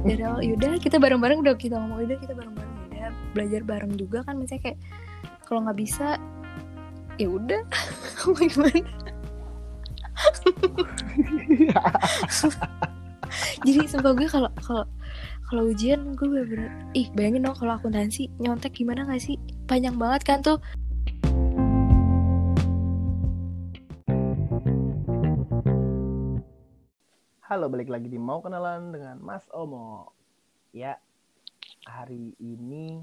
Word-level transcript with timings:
dari 0.00 0.22
awal 0.24 0.40
yaudah 0.40 0.80
kita 0.80 0.96
bareng-bareng 0.96 1.44
udah 1.44 1.54
kita 1.60 1.76
ngomong 1.76 2.04
udah 2.08 2.18
kita 2.20 2.32
bareng-bareng 2.32 2.74
udah 2.88 3.12
belajar 3.36 3.60
bareng 3.64 3.92
juga 4.00 4.24
kan 4.24 4.40
misalnya 4.40 4.72
kayak 4.72 4.78
kalau 5.44 5.66
nggak 5.66 5.78
bisa 5.82 6.16
ya 7.20 7.28
udah. 7.28 7.62
Mau 8.24 8.40
gimana? 8.40 8.80
Jadi 13.66 13.86
sumpah 13.86 14.12
gue 14.16 14.26
kalau 14.26 14.50
kalau 14.64 14.84
kalau 15.50 15.62
ujian 15.68 16.16
gue 16.16 16.26
bener-bener 16.26 16.72
ih 16.96 17.12
bayangin 17.12 17.44
dong 17.44 17.56
kalau 17.58 17.76
akuntansi 17.76 18.32
nyontek 18.40 18.72
gimana 18.74 19.04
gak 19.04 19.20
sih? 19.20 19.36
Panjang 19.68 20.00
banget 20.00 20.22
kan 20.24 20.38
tuh 20.40 20.58
Halo, 27.50 27.66
balik 27.66 27.90
lagi 27.90 28.06
di 28.06 28.14
Mau 28.14 28.38
Kenalan 28.38 28.94
dengan 28.94 29.18
Mas 29.26 29.42
Omo. 29.50 30.14
Ya, 30.70 31.02
hari 31.82 32.30
ini 32.38 33.02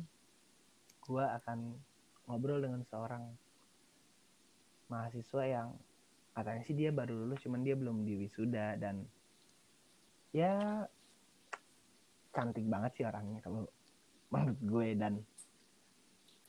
gua 1.03 1.35
akan 1.35 1.75
ngobrol 2.23 2.63
dengan 2.63 2.79
seorang 2.87 3.27
mahasiswa 4.87 5.43
yang 5.43 5.75
katanya 6.31 6.63
sih 6.63 6.79
dia 6.79 6.95
baru 6.95 7.27
lulus, 7.27 7.43
cuman 7.43 7.59
dia 7.59 7.75
belum 7.75 8.07
di 8.07 8.23
wisuda 8.23 8.79
dan 8.79 9.03
ya 10.31 10.87
cantik 12.31 12.63
banget 12.71 12.95
sih 12.95 13.03
orangnya 13.03 13.43
kalau 13.43 13.67
menurut 14.31 14.59
gue 14.63 14.87
dan 14.95 15.19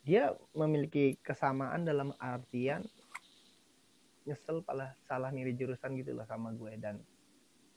dia 0.06 0.38
memiliki 0.54 1.18
kesamaan 1.18 1.82
dalam 1.82 2.14
artian 2.22 2.86
nyesel 4.22 4.62
pala 4.62 4.94
salah 5.10 5.34
milih 5.34 5.58
jurusan 5.58 5.98
gitu 5.98 6.14
loh 6.14 6.30
sama 6.30 6.54
gue 6.54 6.78
dan 6.78 7.02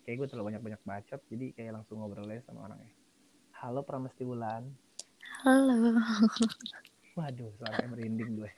kayak 0.04 0.16
gue 0.22 0.28
terlalu 0.28 0.46
banyak-banyak 0.54 0.82
bacot 0.84 1.22
jadi 1.30 1.46
kayak 1.54 1.72
langsung 1.82 2.02
ngobrol 2.02 2.30
aja 2.30 2.42
sama 2.50 2.70
orangnya 2.70 2.94
halo 3.58 3.86
Pramesti 3.86 4.26
Bulan 4.26 4.66
halo. 5.46 5.98
Waduh 7.12 7.52
sampai 7.60 7.92
merinding 7.92 8.40
gue. 8.40 8.48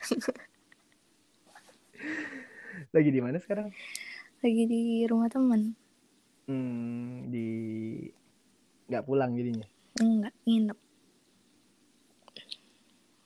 Lagi 2.94 3.10
di 3.10 3.18
mana 3.18 3.42
sekarang? 3.42 3.74
Lagi 4.42 4.62
di 4.70 5.02
rumah 5.10 5.26
teman 5.26 5.74
hmm, 6.46 7.32
di 7.32 7.48
nggak 8.86 9.04
pulang 9.06 9.34
jadinya? 9.34 9.66
Enggak 9.98 10.34
nginep. 10.46 10.78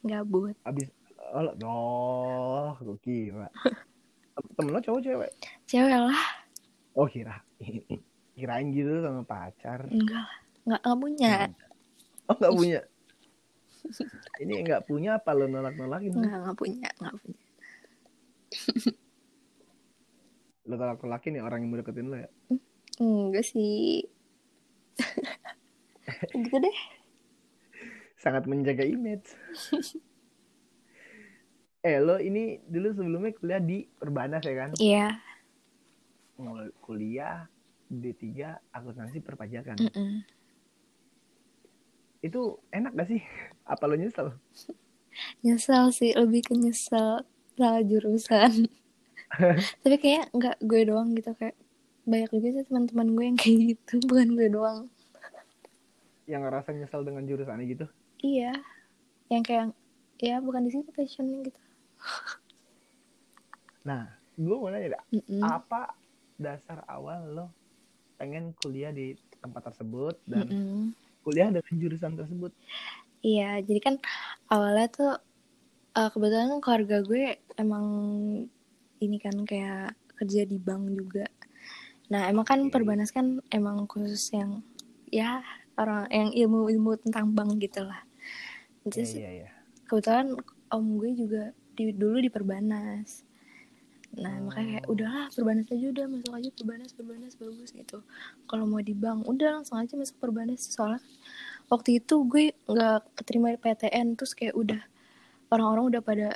Gabut. 0.09 0.57
Abis 0.64 0.89
oh, 1.35 1.53
oh 1.69 2.73
gue 2.81 2.98
kira. 3.05 3.51
Temen 4.57 4.70
lo 4.70 4.81
cowok 4.81 5.03
cewek? 5.03 5.33
Cewek 5.67 5.98
lah. 5.98 6.25
Oh 6.97 7.05
kira 7.05 7.37
kirain 8.39 8.70
gitu 8.70 9.03
sama 9.03 9.27
pacar. 9.27 9.91
Enggak 9.91 10.22
lah 10.22 10.39
nggak 10.69 10.81
nggak 10.84 10.98
punya. 11.00 11.33
Oh 12.28 12.36
nggak 12.36 12.55
punya? 12.55 12.80
Ini 14.42 14.55
nggak 14.69 14.83
punya 14.84 15.17
apa 15.17 15.33
lo 15.33 15.48
nolak 15.48 15.75
nolakin 15.75 16.12
nggak 16.12 16.39
nggak 16.45 16.58
punya 16.61 16.89
nggak 17.00 17.17
punya. 17.19 17.42
Lo 20.69 20.77
tolak 20.77 21.00
nolakin 21.00 21.41
ya 21.41 21.42
orang 21.48 21.64
yang 21.64 21.70
mau 21.72 21.80
deketin 21.80 22.12
lo 22.12 22.17
ya? 22.20 22.28
Enggak 23.00 23.45
sih. 23.48 24.05
Gitu 26.36 26.56
deh. 26.61 26.78
Sangat 28.20 28.45
menjaga 28.45 28.84
image. 28.84 29.33
Eh 31.80 31.97
lo 32.05 32.20
ini 32.20 32.61
dulu 32.69 32.92
sebelumnya 32.92 33.33
kuliah 33.33 33.62
di 33.64 33.89
Perbanas 33.89 34.45
ya 34.45 34.55
kan? 34.61 34.70
Iya. 34.77 35.08
Mul- 36.36 36.77
kuliah 36.84 37.48
D3 37.89 38.61
akuntansi 38.70 39.19
perpajakan. 39.25 39.77
Mm-mm. 39.81 40.25
itu 42.19 42.58
enak 42.75 42.92
gak 42.98 43.08
sih? 43.08 43.20
Apa 43.72 43.86
lo 43.86 43.95
nyesel? 43.95 44.35
Nyesel 45.42 45.90
sih 45.95 46.11
lebih 46.14 46.46
ke 46.46 46.55
nyesel 46.55 47.23
salah 47.58 47.83
jurusan. 47.83 48.67
Tapi 49.83 49.96
kayak 49.98 50.30
nggak 50.33 50.57
gue 50.64 50.83
doang 50.89 51.13
gitu 51.14 51.35
kayak 51.36 51.55
banyak 52.08 52.30
juga 52.33 52.48
sih 52.57 52.64
teman-teman 52.64 53.08
gue 53.13 53.24
yang 53.29 53.39
kayak 53.39 53.58
gitu 53.74 53.95
bukan 54.08 54.29
gue 54.34 54.48
doang. 54.51 54.79
Yang 56.29 56.42
ngerasa 56.48 56.68
nyesel 56.74 57.02
dengan 57.07 57.24
jurusannya 57.24 57.67
gitu? 57.67 57.86
Iya 58.23 58.52
yang 59.29 59.45
kayak 59.45 59.77
ya 60.18 60.40
bukan 60.40 60.64
di 60.67 60.70
situ 60.73 60.89
passionnya 60.90 61.45
gitu. 61.46 61.61
Nah 63.84 64.08
gue 64.39 64.57
mau 64.57 64.70
nanya 64.70 64.96
dah, 64.96 65.02
Mm-mm. 65.13 65.42
apa 65.42 65.92
dasar 66.39 66.86
awal 66.86 67.20
lo 67.34 67.46
pengen 68.20 68.45
kuliah 68.61 68.90
di 68.98 69.14
tempat 69.42 69.62
tersebut 69.73 70.14
dan 70.33 70.46
Mm-mm. 70.52 70.95
kuliah 71.24 71.48
dengan 71.55 71.74
jurusan 71.83 72.14
tersebut 72.20 72.52
Iya, 73.27 73.58
jadi 73.67 73.80
kan 73.83 73.95
awalnya 74.52 74.86
tuh 74.96 75.11
eh, 75.98 76.11
kebetulan 76.14 76.61
keluarga 76.64 76.96
gue 77.11 77.24
emang 77.62 77.86
ini 78.98 79.17
kan 79.23 79.36
kayak 79.46 79.95
kerja 80.18 80.42
di 80.46 80.58
bank 80.58 80.83
juga. 80.95 81.27
Nah, 82.12 82.27
emang 82.33 82.46
kan 82.46 82.61
Oke. 82.67 82.73
Perbanas 82.73 83.11
kan 83.14 83.42
emang 83.52 83.86
khusus 83.90 84.33
yang 84.34 84.62
ya 85.12 85.42
orang 85.78 86.08
yang 86.11 86.30
ilmu-ilmu 86.34 86.98
tentang 87.05 87.33
bank 87.36 87.61
gitu 87.62 87.86
lah. 87.86 88.02
iya 88.90 89.05
Terus 89.05 89.18
iya 89.18 89.28
iya 89.39 89.48
kebetulan 89.89 90.36
om 90.74 90.84
gue 91.01 91.11
juga 91.17 91.45
di, 91.77 91.92
dulu 91.95 92.18
di 92.23 92.30
Perbanas. 92.33 93.27
Nah, 94.17 94.35
makanya 94.41 94.80
kayak 94.80 94.86
Oh. 94.89 94.95
udahlah 94.96 95.27
Perbanas 95.30 95.69
aja 95.69 95.86
udah 95.92 96.07
masuk 96.08 96.33
aja 96.33 96.48
Perbanas, 96.57 96.91
Perbanas 96.96 97.35
bagus 97.36 97.70
gitu. 97.77 97.98
Kalau 98.48 98.64
mau 98.64 98.80
di 98.80 98.96
bank 98.96 99.29
udah 99.29 99.61
langsung 99.61 99.77
aja 99.77 99.95
masuk 100.01 100.17
Perbanas 100.17 100.64
soalnya 100.64 101.05
waktu 101.69 102.01
itu 102.01 102.24
gue 102.24 102.57
nggak 102.64 103.13
keterima 103.20 103.52
di 103.52 103.61
PTN 103.61 104.17
terus 104.17 104.33
kayak 104.33 104.57
udah 104.57 104.80
orang-orang 105.52 105.85
udah 105.96 106.02
pada 106.05 106.29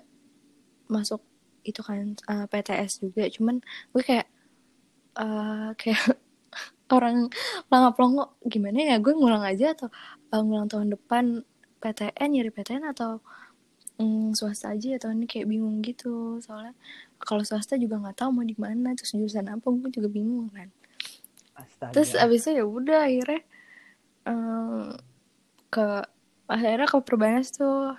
masuk 0.93 1.25
itu 1.65 1.81
kan 1.81 2.17
eh, 2.29 2.47
PTS 2.51 3.01
juga 3.01 3.25
cuman 3.33 3.65
gue 3.97 4.03
kayak 4.05 4.29
eh, 5.17 5.71
kayak 5.81 6.05
orang 6.93 7.33
pelangap 7.73 7.93
pelongo 7.97 8.25
gimana 8.45 8.79
ya 8.95 8.97
gue 9.01 9.13
ngulang 9.17 9.45
aja 9.45 9.73
atau 9.73 9.89
eh, 10.33 10.43
ngulang 10.45 10.69
tahun 10.69 10.93
depan 10.93 11.25
PTN 11.83 12.29
nyari 12.37 12.51
PTN 12.53 12.85
atau 12.93 13.25
mm, 14.03 14.35
swasta 14.35 14.75
aja 14.75 14.99
atau 14.99 15.15
ini 15.15 15.31
kayak 15.31 15.47
bingung 15.47 15.79
gitu. 15.87 16.43
Soalnya 16.43 16.75
kalau 17.23 17.47
swasta 17.47 17.79
juga 17.79 18.03
nggak 18.03 18.19
tahu 18.19 18.31
mau 18.35 18.43
di 18.43 18.59
mana 18.59 18.99
terus 18.99 19.15
jurusan 19.15 19.47
apa 19.47 19.63
gue 19.63 19.91
juga 19.95 20.11
bingung 20.11 20.51
kan. 20.51 20.67
Astaga. 21.55 21.95
Terus 21.95 22.19
abis 22.19 22.43
itu 22.43 22.51
ya 22.59 22.65
udah 22.67 23.01
akhirnya 23.07 23.41
em, 24.27 24.99
ke 25.71 25.87
akhirnya 26.51 26.89
ke 26.91 26.99
perbanas 27.01 27.55
tuh 27.55 27.95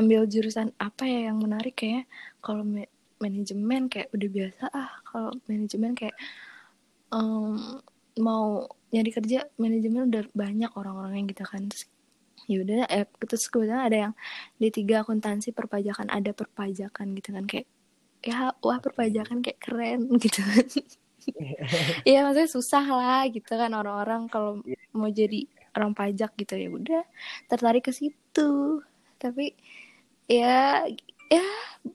ambil 0.00 0.24
jurusan 0.30 0.72
apa 0.80 1.04
ya 1.04 1.28
yang 1.30 1.42
menarik 1.42 1.74
kayak 1.76 2.06
kalau 2.40 2.62
ma- 2.64 2.88
manajemen 3.18 3.90
kayak 3.90 4.08
udah 4.14 4.28
biasa 4.30 4.64
ah 4.70 4.90
kalau 5.04 5.34
manajemen 5.50 5.92
kayak 5.98 6.14
em, 7.12 7.82
mau 8.18 8.66
nyari 8.94 9.10
kerja 9.12 9.46
manajemen 9.60 10.08
udah 10.10 10.22
banyak 10.32 10.70
orang-orang 10.74 11.22
yang 11.22 11.26
gitu 11.28 11.44
kan. 11.44 11.66
Terus 11.68 11.86
yaudah 12.48 12.88
eh, 12.88 13.04
terus 13.28 13.46
kebetulan 13.46 13.84
ada 13.84 13.96
yang 14.08 14.14
di 14.56 14.68
tiga 14.72 15.04
akuntansi 15.04 15.52
perpajakan 15.52 16.08
ada 16.08 16.32
perpajakan 16.32 17.12
gitu 17.14 17.36
kan 17.36 17.44
kayak 17.44 17.68
ya 18.24 18.50
wah 18.64 18.80
perpajakan 18.80 19.44
kayak 19.44 19.60
keren 19.60 20.08
gitu 20.24 20.40
kan. 20.42 20.66
Iya 22.08 22.24
maksudnya 22.24 22.48
susah 22.48 22.84
lah 22.88 23.22
gitu 23.28 23.52
kan 23.52 23.68
orang-orang 23.76 24.32
kalau 24.32 24.64
Iya. 24.64 24.80
mau 24.96 25.12
jadi 25.12 25.44
orang 25.76 25.92
pajak 25.92 26.32
gitu 26.40 26.56
ya 26.56 26.68
udah 26.72 27.02
tertarik 27.46 27.84
ke 27.84 27.92
situ. 27.92 28.80
Tapi 29.20 29.52
ya 30.24 30.88
ya 31.28 31.44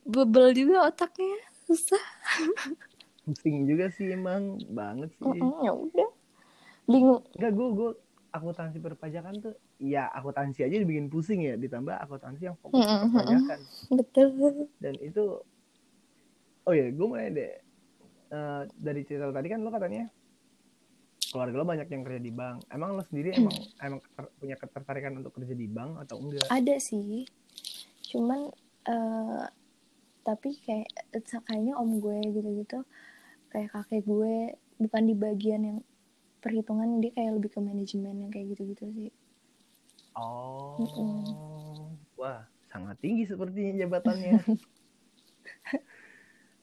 bebel 0.05 0.53
juga 0.53 0.85
otaknya 0.85 1.33
susah. 1.65 2.03
Pusing 3.25 3.65
juga 3.65 3.89
sih 3.89 4.13
emang 4.13 4.61
banget 4.69 5.09
sih. 5.17 5.25
Mm-mm, 5.25 5.65
ya 5.65 5.73
udah. 5.73 6.09
Bingung. 6.85 7.25
Enggak 7.33 7.51
gue 7.57 7.67
gue 7.73 7.91
akuntansi 8.33 8.81
perpajakan 8.81 9.37
tuh 9.37 9.53
ya 9.77 10.09
akuntansi 10.09 10.65
aja 10.65 10.81
dibikin 10.81 11.05
pusing 11.05 11.45
ya 11.45 11.53
ditambah 11.53 11.93
akuntansi 12.01 12.49
yang 12.49 12.57
fokus 12.57 12.81
ke 12.81 12.89
Mm-mm, 12.89 13.13
perpajakan. 13.13 13.59
Betul. 13.93 14.29
Dan 14.81 14.93
itu 14.97 15.23
oh 16.65 16.73
ya 16.73 16.89
gue 16.89 17.07
nanya 17.13 17.31
deh. 17.37 17.53
Eh, 18.33 18.61
dari 18.73 19.05
cerita 19.05 19.29
lo 19.29 19.33
tadi 19.37 19.47
kan 19.53 19.61
lo 19.61 19.69
katanya 19.69 20.09
keluarga 21.29 21.55
lo 21.61 21.65
banyak 21.69 21.87
yang 21.93 22.01
kerja 22.01 22.21
di 22.21 22.33
bank. 22.33 22.65
Emang 22.73 22.97
lo 22.97 23.05
sendiri 23.05 23.37
emang 23.37 23.53
emang 23.77 24.01
keter- 24.01 24.33
punya 24.41 24.55
ketertarikan 24.57 25.13
untuk 25.21 25.37
kerja 25.37 25.53
di 25.53 25.67
bank 25.69 26.01
atau 26.01 26.17
enggak? 26.17 26.49
Ada 26.49 26.75
sih. 26.81 27.29
Cuman 28.09 28.49
eh 28.89 29.45
tapi 30.25 30.57
kayak 30.65 30.89
kayaknya 31.45 31.77
om 31.77 32.01
gue 32.01 32.17
gitu-gitu 32.33 32.81
kayak 33.53 33.69
kakek 33.75 34.07
gue 34.07 34.57
bukan 34.81 35.03
di 35.05 35.13
bagian 35.13 35.61
yang 35.61 35.79
perhitungan 36.43 36.99
dia 36.99 37.15
kayak 37.15 37.39
lebih 37.39 37.49
ke 37.55 37.59
manajemen 37.63 38.27
yang 38.27 38.31
kayak 38.31 38.51
gitu-gitu 38.51 38.85
sih. 38.91 39.11
Oh 40.19 40.77
Mm-mm. 40.83 41.95
wah 42.19 42.43
sangat 42.67 42.99
tinggi 42.99 43.23
sepertinya 43.23 43.87
jabatannya. 43.87 44.43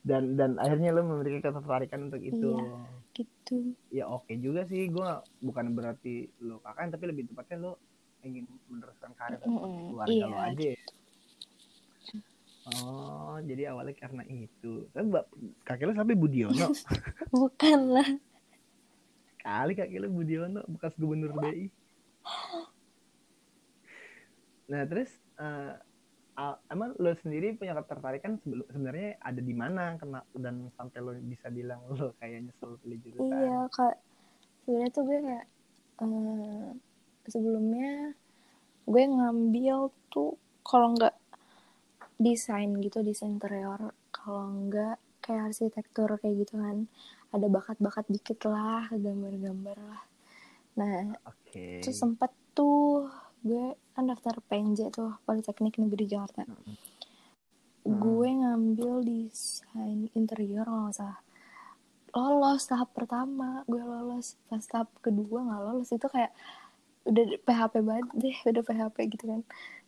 Dan 0.00 0.32
dan 0.32 0.56
akhirnya 0.56 0.96
lo 0.96 1.04
memiliki 1.04 1.44
ketertarikan 1.44 2.08
untuk 2.08 2.24
itu. 2.24 2.56
Iya. 2.56 2.80
gitu. 3.12 3.56
Ya 3.92 4.04
oke 4.08 4.32
juga 4.40 4.64
sih. 4.64 4.88
Gue 4.88 5.04
bukan 5.44 5.76
berarti 5.76 6.24
lo 6.40 6.56
kakak 6.64 6.96
tapi 6.96 7.04
lebih 7.12 7.28
tepatnya 7.28 7.56
lo 7.60 7.72
ingin 8.24 8.48
meneruskan 8.72 9.12
karir 9.12 9.44
Mm-mm. 9.44 9.92
keluarga 9.92 10.08
iya. 10.08 10.24
lo 10.24 10.38
aja. 10.40 10.72
Oh 12.80 13.36
jadi 13.44 13.76
awalnya 13.76 13.92
karena 13.92 14.24
itu. 14.24 14.88
Mbak 14.96 15.24
kakek 15.68 15.84
lo 15.84 15.92
sampai 15.92 16.16
Budiono? 16.16 16.72
Bukan 17.36 17.80
lah 17.92 18.08
kali 19.44 19.72
kakek 19.78 20.00
lo 20.02 20.08
Budiono 20.16 20.60
bekas 20.74 20.94
gubernur 21.00 21.32
BI 21.42 21.64
nah 24.70 24.82
terus 24.86 25.10
a- 26.40 26.58
emang 26.72 26.90
lo 27.02 27.12
sendiri 27.22 27.54
punya 27.58 27.74
ketertarikan 27.78 28.40
sebelum 28.42 28.66
sebenarnya 28.72 29.10
ada 29.20 29.40
di 29.48 29.54
mana? 29.62 29.84
Kena 30.00 30.20
dan 30.44 30.56
sampai 30.76 30.98
lo 31.04 31.12
bisa 31.32 31.46
bilang 31.52 31.80
lo 31.90 32.16
kayak 32.20 32.38
nyesel 32.48 32.70
pilih 32.82 32.98
jurusan? 33.04 33.28
Iya 33.28 33.56
kak. 33.76 33.94
Sebenarnya 34.62 34.90
tuh 34.96 35.02
gue 35.08 35.18
kayak 35.26 35.46
eh, 36.04 36.68
sebelumnya 37.32 37.90
gue 38.92 39.04
ngambil 39.16 39.76
tuh 40.12 40.32
kalau 40.68 40.88
nggak 40.96 41.14
desain 42.26 42.70
gitu 42.84 42.98
desain 43.08 43.32
interior. 43.36 43.80
Kalau 44.16 44.44
nggak 44.68 44.96
kayak 45.24 45.42
arsitektur 45.52 46.08
kayak 46.20 46.34
gitu 46.46 46.54
kan 46.64 46.78
ada 47.30 47.46
bakat-bakat 47.46 48.06
dikit 48.10 48.42
lah 48.50 48.90
gambar-gambar 48.90 49.78
lah. 49.78 50.02
Nah 50.78 51.14
oke. 51.26 51.82
terus 51.82 51.96
sempet 51.98 52.30
tuh 52.54 53.06
gue 53.40 53.74
kan 53.94 54.04
daftar 54.04 54.36
PNJ 54.44 54.90
tuh 54.92 55.16
Politeknik 55.24 55.78
Negeri 55.78 56.04
Jakarta. 56.06 56.44
Mm-mm. 56.44 56.76
gue 57.80 58.28
ngambil 58.28 59.00
desain 59.08 60.12
interior 60.12 60.68
kalau 60.68 60.90
nggak 60.90 60.96
salah. 61.00 61.20
Lolos 62.10 62.62
tahap 62.66 62.90
pertama 62.92 63.62
gue 63.64 63.80
lolos. 63.80 64.36
Pas 64.50 64.62
tahap 64.66 64.90
kedua 65.00 65.46
nggak 65.46 65.60
lolos 65.64 65.88
itu 65.88 66.06
kayak 66.10 66.34
udah 67.08 67.24
PHP 67.48 67.74
banget 67.80 68.06
deh 68.12 68.36
udah 68.52 68.62
PHP 68.66 68.96
gitu 69.16 69.24
kan. 69.30 69.40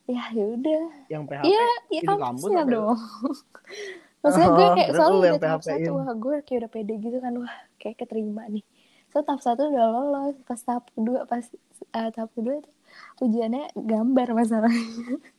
Ya 0.08 0.24
ya 0.32 0.44
udah. 0.56 0.82
Yang 1.12 1.22
PHP 1.28 1.44
Iya, 1.46 1.68
ya 1.92 2.00
kampus 2.06 2.22
kampusnya 2.24 2.62
apa? 2.64 2.72
dong. 2.72 2.98
Maksudnya 4.22 4.48
gue 4.54 4.66
Oh, 4.66 4.74
kayak 4.78 4.88
terus 4.88 4.98
soalnya 5.02 5.12
lu 5.12 5.18
udah 5.20 5.42
tahap 5.42 5.62
satu, 5.66 5.90
wah 5.98 6.10
gue 6.14 6.36
kayak 6.46 6.58
udah 6.62 6.70
pede 6.70 6.94
gitu 7.02 7.18
kan, 7.18 7.32
wah 7.42 7.54
kayak 7.82 7.96
keterima 7.98 8.42
nih. 8.46 8.64
So 9.10 9.20
tahap 9.26 9.40
satu 9.42 9.62
udah 9.68 9.84
lolos, 9.90 10.34
pas 10.46 10.60
tahap 10.62 10.84
kedua, 10.94 11.26
pas 11.26 11.44
eh, 11.92 12.08
tahap 12.14 12.30
kedua 12.32 12.62
tuh 12.62 12.74
ujiannya 13.20 13.74
gambar 13.74 14.28
masalahnya. 14.32 15.18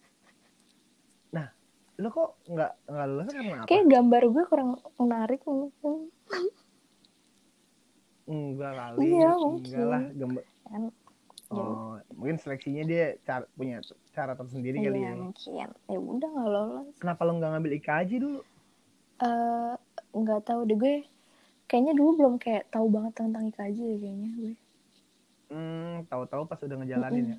lo 1.94 2.09
kok 2.09 2.30
nggak 2.50 2.71
nggak 2.89 3.06
lulus 3.06 3.27
karena 3.30 3.53
apa 3.62 3.68
Kayak 3.69 3.85
gambar 3.85 4.24
gue 4.33 4.44
kurang 4.50 4.69
menarik 4.97 5.41
mungkin. 5.45 6.09
enggak 8.24 8.71
kali 8.74 8.97
Iya, 8.97 9.29
enggak 9.29 9.38
mungkin. 9.38 9.86
lah 9.86 10.03
gambar 10.18 10.44
Kan, 10.63 10.83
oh 11.53 11.94
mungkin 12.18 12.38
seleksinya 12.41 12.83
dia 12.88 13.13
cara, 13.21 13.45
punya 13.53 13.77
cara 14.09 14.33
tersendiri 14.33 14.81
kali 14.81 15.06
iya 15.06 15.12
ya 15.13 15.13
mungkin. 15.13 15.69
Ya 15.86 15.97
udah 16.01 16.29
nggak 16.33 16.50
lolos. 16.50 16.88
kenapa 16.97 17.21
lo 17.29 17.31
nggak 17.38 17.51
ngambil 17.53 17.71
IKJ 17.77 18.12
dulu 18.18 18.39
Eh 19.24 19.74
nggak 20.14 20.42
tahu 20.48 20.62
deh 20.70 20.78
gue. 20.78 20.96
Kayaknya 21.70 21.94
dulu 21.98 22.10
belum 22.20 22.36
kayak 22.44 22.70
tahu 22.70 22.88
banget 22.92 23.14
tentang 23.18 23.44
IKJ 23.50 23.78
deh 23.81 24.00
kayaknya 24.04 24.30
gue. 24.38 24.54
hmm 25.54 26.10
tahu-tahu 26.10 26.44
pas 26.50 26.60
udah 26.66 26.78
ngejalanin 26.81 27.25
ya 27.34 27.38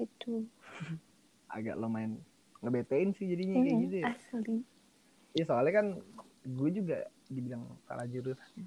Itu. 0.00 0.46
agak 1.56 1.76
lumayan 1.76 2.16
ngebetein 2.62 3.10
sih 3.16 3.26
jadinya 3.26 3.58
kayak 3.60 3.76
Mm, 3.76 3.84
gitu 3.84 3.96
ya 3.96 4.08
Asli. 4.10 4.56
Iya 5.30 5.44
soalnya 5.46 5.72
kan 5.78 5.86
gue 6.42 6.70
juga 6.74 6.96
dibilang 7.30 7.62
salah 7.86 8.06
jurusan. 8.10 8.66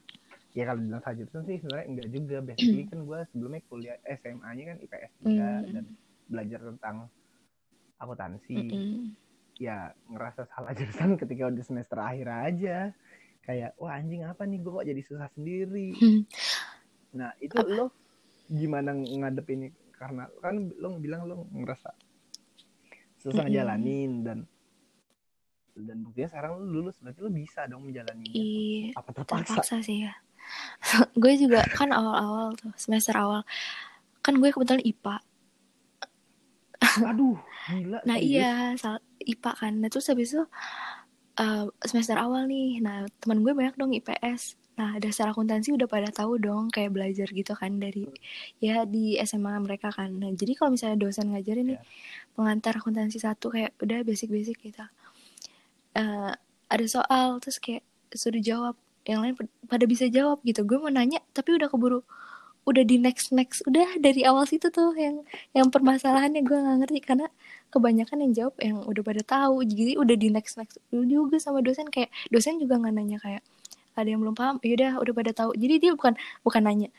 Ya 0.53 0.63
kalau 0.69 0.79
dibilang 0.79 1.03
salah 1.03 1.17
jurusan 1.19 1.43
sih 1.47 1.57
sebenarnya 1.59 1.87
enggak 1.89 2.07
juga. 2.13 2.37
Basically 2.43 2.83
kan 2.91 2.99
gue 3.03 3.19
sebelumnya 3.33 3.61
kuliah 3.67 3.97
SMA-nya 4.07 4.63
kan 4.73 4.77
IPS 4.79 5.13
juga 5.19 5.47
Hmm. 5.63 5.71
dan 5.73 5.83
belajar 6.29 6.59
tentang 6.63 6.95
akuntansi. 7.99 8.55
Mm-mm. 8.55 9.15
Ya 9.63 9.95
ngerasa 10.11 10.43
salah 10.51 10.75
jurusan 10.77 11.15
ketika 11.15 11.47
udah 11.47 11.63
semester 11.63 11.95
akhir 12.03 12.27
aja. 12.27 12.77
Kayak 13.43 13.71
wah 13.79 13.95
anjing 13.95 14.27
apa 14.27 14.43
nih 14.43 14.59
gue 14.59 14.71
kok 14.71 14.87
jadi 14.87 15.01
susah 15.07 15.27
sendiri. 15.31 15.95
Hmm. 15.95 16.21
Nah 17.15 17.31
itu 17.39 17.55
lo 17.63 17.87
gimana 18.51 18.91
ngadepinnya 18.91 19.71
karena 19.95 20.27
kan 20.43 20.67
lo 20.75 20.99
bilang 20.99 21.23
lo 21.23 21.47
ngerasa 21.55 21.95
susah 23.23 23.47
Mm-mm. 23.47 23.55
ngejalanin 23.55 24.11
dan 24.27 24.39
dan 25.73 25.97
buktinya 26.03 26.27
sekarang 26.27 26.59
lo 26.59 26.67
lulus 26.67 26.99
berarti 26.99 27.19
lo 27.23 27.31
bisa 27.31 27.63
dong 27.71 27.87
menjalaninya 27.87 28.35
Iya, 28.35 28.99
apa 28.99 29.09
terpaksa 29.15 29.63
terpaksa 29.63 29.75
sih 29.79 30.05
ya. 30.05 30.13
gue 31.23 31.33
juga 31.39 31.63
kan 31.71 31.89
awal-awal 31.95 32.51
tuh 32.59 32.75
semester 32.75 33.15
awal 33.15 33.47
kan 34.19 34.35
gue 34.39 34.49
kebetulan 34.51 34.83
IPA. 34.83 35.15
Aduh 37.01 37.37
gila 37.65 37.99
Nah 38.03 38.15
serius? 38.15 38.29
iya, 38.29 38.51
sal- 38.75 39.01
IPA 39.19 39.51
kan. 39.55 39.73
Nah 39.77 39.87
terus 39.87 40.05
habis 40.05 40.29
itu 40.31 40.43
eh, 41.35 41.63
semester 41.81 42.15
awal 42.15 42.45
nih. 42.45 42.77
Nah 42.77 43.03
teman 43.17 43.39
gue 43.39 43.51
banyak 43.51 43.73
dong 43.73 43.91
IPS. 43.91 44.53
Nah 44.73 44.97
dasar 44.97 45.29
akuntansi 45.29 45.69
udah 45.69 45.85
pada 45.85 46.09
tahu 46.09 46.37
dong 46.37 46.67
kayak 46.67 46.91
belajar 46.91 47.29
gitu 47.29 47.53
kan 47.53 47.77
dari 47.77 48.09
ya 48.57 48.83
di 48.83 49.15
SMA 49.19 49.53
mereka 49.57 49.89
kan. 49.89 50.13
Nah 50.13 50.29
jadi 50.31 50.53
kalau 50.53 50.73
misalnya 50.73 50.99
dosen 50.99 51.29
ngajarin 51.29 51.67
nih 51.67 51.77
Ya. 51.77 51.85
pengantar 52.33 52.73
akuntansi 52.75 53.17
satu 53.17 53.49
kayak 53.49 53.77
udah 53.77 54.01
basic-basic 54.01 54.57
gitu. 54.59 54.81
Eh, 55.93 56.31
ada 56.67 56.85
soal 56.89 57.37
terus 57.37 57.57
kayak 57.57 57.85
suruh 58.09 58.41
jawab 58.41 58.73
yang 59.03 59.21
lain 59.21 59.35
pad- 59.35 59.53
pada 59.67 59.85
bisa 59.85 60.07
jawab 60.07 60.41
gitu 60.41 60.63
gue 60.63 60.77
mau 60.77 60.89
nanya 60.89 61.21
tapi 61.29 61.53
udah 61.53 61.67
keburu 61.67 62.01
udah 62.63 62.83
di 62.83 62.95
next 62.97 63.29
next. 63.29 63.61
Udah 63.63 63.97
dari 63.97 64.23
awal 64.23 64.43
situ 64.43 64.67
tuh 64.67 64.91
yang 64.93 65.23
yang 65.51 65.67
permasalahannya 65.67 66.41
gue 66.41 66.55
nggak 66.55 66.77
ngerti. 66.83 66.99
Karena 66.99 67.27
kebanyakan 67.67 68.17
yang 68.23 68.31
jawab 68.33 68.55
yang 68.59 68.77
udah 68.81 69.03
pada 69.03 69.21
tahu. 69.21 69.63
Jadi 69.63 69.95
udah 69.95 70.15
di 70.15 70.29
next 70.29 70.55
next. 70.55 70.77
Juga 70.89 71.37
sama 71.37 71.59
dosen 71.59 71.87
kayak 71.87 72.09
dosen 72.27 72.57
juga 72.57 72.77
nggak 72.77 72.93
nanya 72.93 73.17
kayak 73.19 73.41
ada 73.93 74.07
yang 74.07 74.19
belum 74.19 74.33
paham? 74.33 74.55
Yaudah 74.59 74.97
udah 74.97 75.13
pada 75.13 75.31
tahu. 75.31 75.51
Jadi 75.53 75.73
dia 75.79 75.91
bukan 75.93 76.13
bukan 76.41 76.61
nanya 76.61 76.89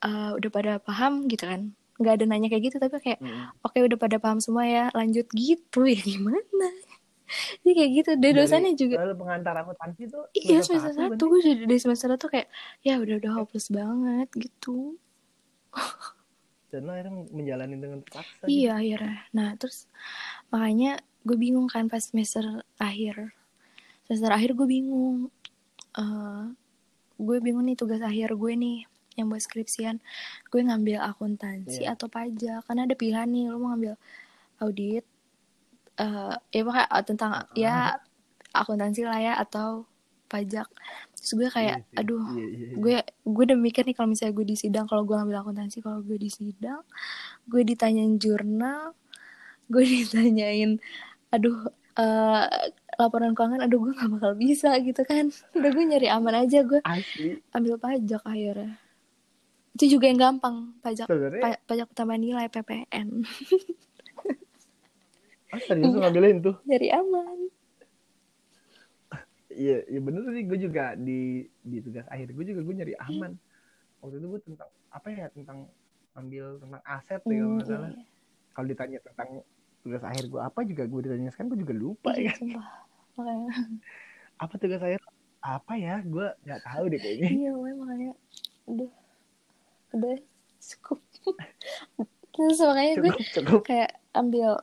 "Eh, 0.00 0.30
udah 0.36 0.50
pada 0.50 0.72
paham? 0.78 1.24
Gitu 1.26 1.44
kan. 1.44 1.72
Nggak 1.94 2.12
ada 2.18 2.24
nanya 2.26 2.48
kayak 2.50 2.62
gitu 2.68 2.76
tapi 2.76 2.98
kayak 2.98 3.22
Mm-mm. 3.22 3.54
oke 3.62 3.78
udah 3.78 3.96
pada 3.96 4.16
paham 4.18 4.42
semua 4.42 4.66
ya 4.66 4.84
lanjut. 4.92 5.24
Gitu. 5.30 5.80
Ya 5.86 5.96
gimana? 5.96 6.42
Jadi 7.64 7.72
kayak 7.72 7.90
gitu. 7.94 8.10
Deh 8.14 8.20
Dari- 8.20 8.36
dosennya 8.36 8.72
juga 8.74 8.96
Lalu 9.00 9.14
pengantar 9.16 9.54
akuntansi 9.56 10.02
tuh 10.06 10.28
Iya 10.32 10.60
semester 10.60 10.92
satu 10.92 11.24
gue 11.24 11.40
jadi 11.40 11.62
dari 11.64 11.80
semester 11.80 12.08
satu 12.10 12.26
kayak 12.28 12.52
ya 12.82 13.00
udah 13.00 13.14
udah 13.16 13.32
hopeless 13.32 13.72
banget 13.72 14.28
gitu. 14.36 15.00
Dan 16.70 16.80
lo 16.84 16.90
akhirnya 16.90 17.14
menjalani 17.30 17.76
dengan 17.78 17.98
terpaksa 18.02 18.42
gitu. 18.44 18.50
Iya 18.50 18.72
akhirnya. 18.82 19.16
Nah 19.30 19.48
terus 19.54 19.86
makanya 20.50 20.98
gue 21.22 21.36
bingung 21.38 21.70
kan 21.70 21.86
pas 21.86 22.02
semester 22.02 22.42
akhir. 22.76 23.30
Semester 24.06 24.30
akhir 24.34 24.58
gue 24.58 24.66
bingung. 24.66 25.30
Eh 25.94 26.44
gue 27.14 27.36
bingung 27.38 27.62
nih 27.62 27.78
tugas 27.78 28.02
akhir 28.02 28.34
gue 28.34 28.52
nih 28.58 28.78
yang 29.14 29.30
buat 29.30 29.38
skripsian. 29.38 30.02
Gue 30.50 30.66
ngambil 30.66 30.98
akuntansi 30.98 31.86
Iya. 31.86 31.94
atau 31.94 32.10
pajak 32.10 32.66
karena 32.66 32.90
ada 32.90 32.94
pilihan 32.98 33.30
nih 33.30 33.54
lo 33.54 33.62
mau 33.62 33.70
ngambil 33.74 33.94
audit. 34.58 35.06
eh 35.94 36.34
ya 36.50 36.60
pokoknya 36.66 36.86
eh, 36.90 37.04
tentang 37.06 37.32
ya 37.54 38.02
akuntansi 38.50 39.06
lah 39.06 39.22
ya 39.22 39.38
atau 39.38 39.86
pajak. 40.26 40.66
Terus 41.24 41.32
gue 41.40 41.48
kayak 41.48 41.78
Iya 41.88 41.96
aduh 42.04 42.20
Iya, 42.36 42.44
iya, 42.44 42.58
iya. 42.68 42.76
gue 42.76 42.96
gue 43.24 43.42
udah 43.48 43.56
mikir 43.56 43.80
nih 43.88 43.96
kalau 43.96 44.12
misalnya 44.12 44.36
gue 44.36 44.46
di 44.52 44.56
sidang 44.60 44.84
kalau 44.84 45.08
gue 45.08 45.16
ngambil 45.16 45.40
akuntansi 45.40 45.80
kalau 45.80 46.04
gue 46.04 46.20
di 46.20 46.28
sidang 46.28 46.84
gue 47.48 47.64
ditanyain 47.64 48.20
jurnal 48.20 48.92
gue 49.72 49.84
ditanyain 50.04 50.76
aduh 51.32 51.64
eh, 51.96 52.44
laporan 53.00 53.32
keuangan 53.32 53.64
aduh 53.64 53.80
gue 53.88 53.92
gak 53.96 54.10
bakal 54.20 54.32
bisa 54.36 54.76
gitu 54.84 55.00
kan. 55.02 55.32
Udah 55.58 55.70
gue 55.72 55.84
nyari 55.88 56.06
aman 56.12 56.44
aja 56.46 56.60
gue 56.62 56.78
asli. 56.84 57.40
ambil 57.56 57.80
pajak 57.80 58.20
akhirnya. 58.22 58.76
Itu 59.74 59.98
juga 59.98 60.06
yang 60.06 60.20
gampang 60.22 60.78
pajak 60.84 61.08
pa- 61.42 61.58
pajak 61.66 61.90
utama 61.90 62.14
nilai 62.14 62.46
PPN 62.46 63.08
ah, 65.54 65.60
serius 65.66 65.94
ngambilin 65.94 66.38
tuh? 66.42 66.54
Nyari 66.68 66.88
aman 66.94 67.38
iya 69.54 69.76
iya 69.86 70.00
bener 70.00 70.26
sih 70.28 70.44
gue 70.44 70.58
juga 70.60 70.84
di 70.94 71.20
di 71.62 71.78
tugas 71.78 72.04
akhir 72.06 72.30
gue 72.30 72.44
juga 72.44 72.60
gue 72.60 72.74
nyari 72.74 72.94
aman. 72.98 73.32
Waktu 73.98 74.16
itu 74.18 74.26
gue 74.28 74.40
tentang 74.44 74.68
apa 74.90 75.08
ya 75.08 75.26
tentang 75.30 75.58
ambil 76.12 76.44
tentang 76.58 76.82
aset 76.84 77.20
ya 77.20 77.24
kalau 77.24 77.34
Hmm, 77.40 77.54
nggak 77.56 77.66
salah. 77.66 77.90
iya. 77.90 78.04
kalau 78.50 78.66
ditanya 78.68 78.98
tentang 79.02 79.28
tugas 79.80 80.02
akhir 80.02 80.24
gue 80.26 80.40
apa 80.40 80.60
juga 80.62 80.82
gue 80.84 81.00
ditanya 81.02 81.30
sekarang 81.30 81.48
gue 81.50 81.60
juga 81.62 81.74
lupa 81.74 82.10
Iya, 82.12 82.32
ya. 82.36 82.62
makanya 83.14 83.50
apa 84.44 84.54
tugas 84.56 84.80
akhir? 84.80 85.00
Apa 85.40 85.72
ya? 85.76 85.94
Gue 86.00 86.26
nggak 86.40 86.60
tahu 86.62 86.84
deh 86.88 86.98
kayaknya. 86.98 87.28
Iya 87.30 87.50
makanya 87.52 88.12
udah 88.64 88.90
udah 89.92 90.16
cukup. 90.58 90.98
Terus 92.34 92.58
makanya 92.60 92.92
gue 92.98 93.12
cukup 93.36 93.62
kayak 93.62 93.90
ambil 94.12 94.58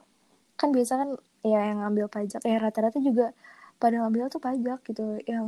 kan 0.56 0.70
biasa 0.70 0.94
kan 0.96 1.10
ya 1.42 1.60
yang 1.70 1.82
ngambil 1.82 2.06
pajak 2.06 2.42
ya 2.42 2.58
rata-rata 2.58 2.98
juga 2.98 3.34
pada 3.84 3.96
ngambil 4.02 4.24
tuh 4.34 4.42
pajak 4.48 4.80
gitu. 4.90 5.04
Yang 5.32 5.46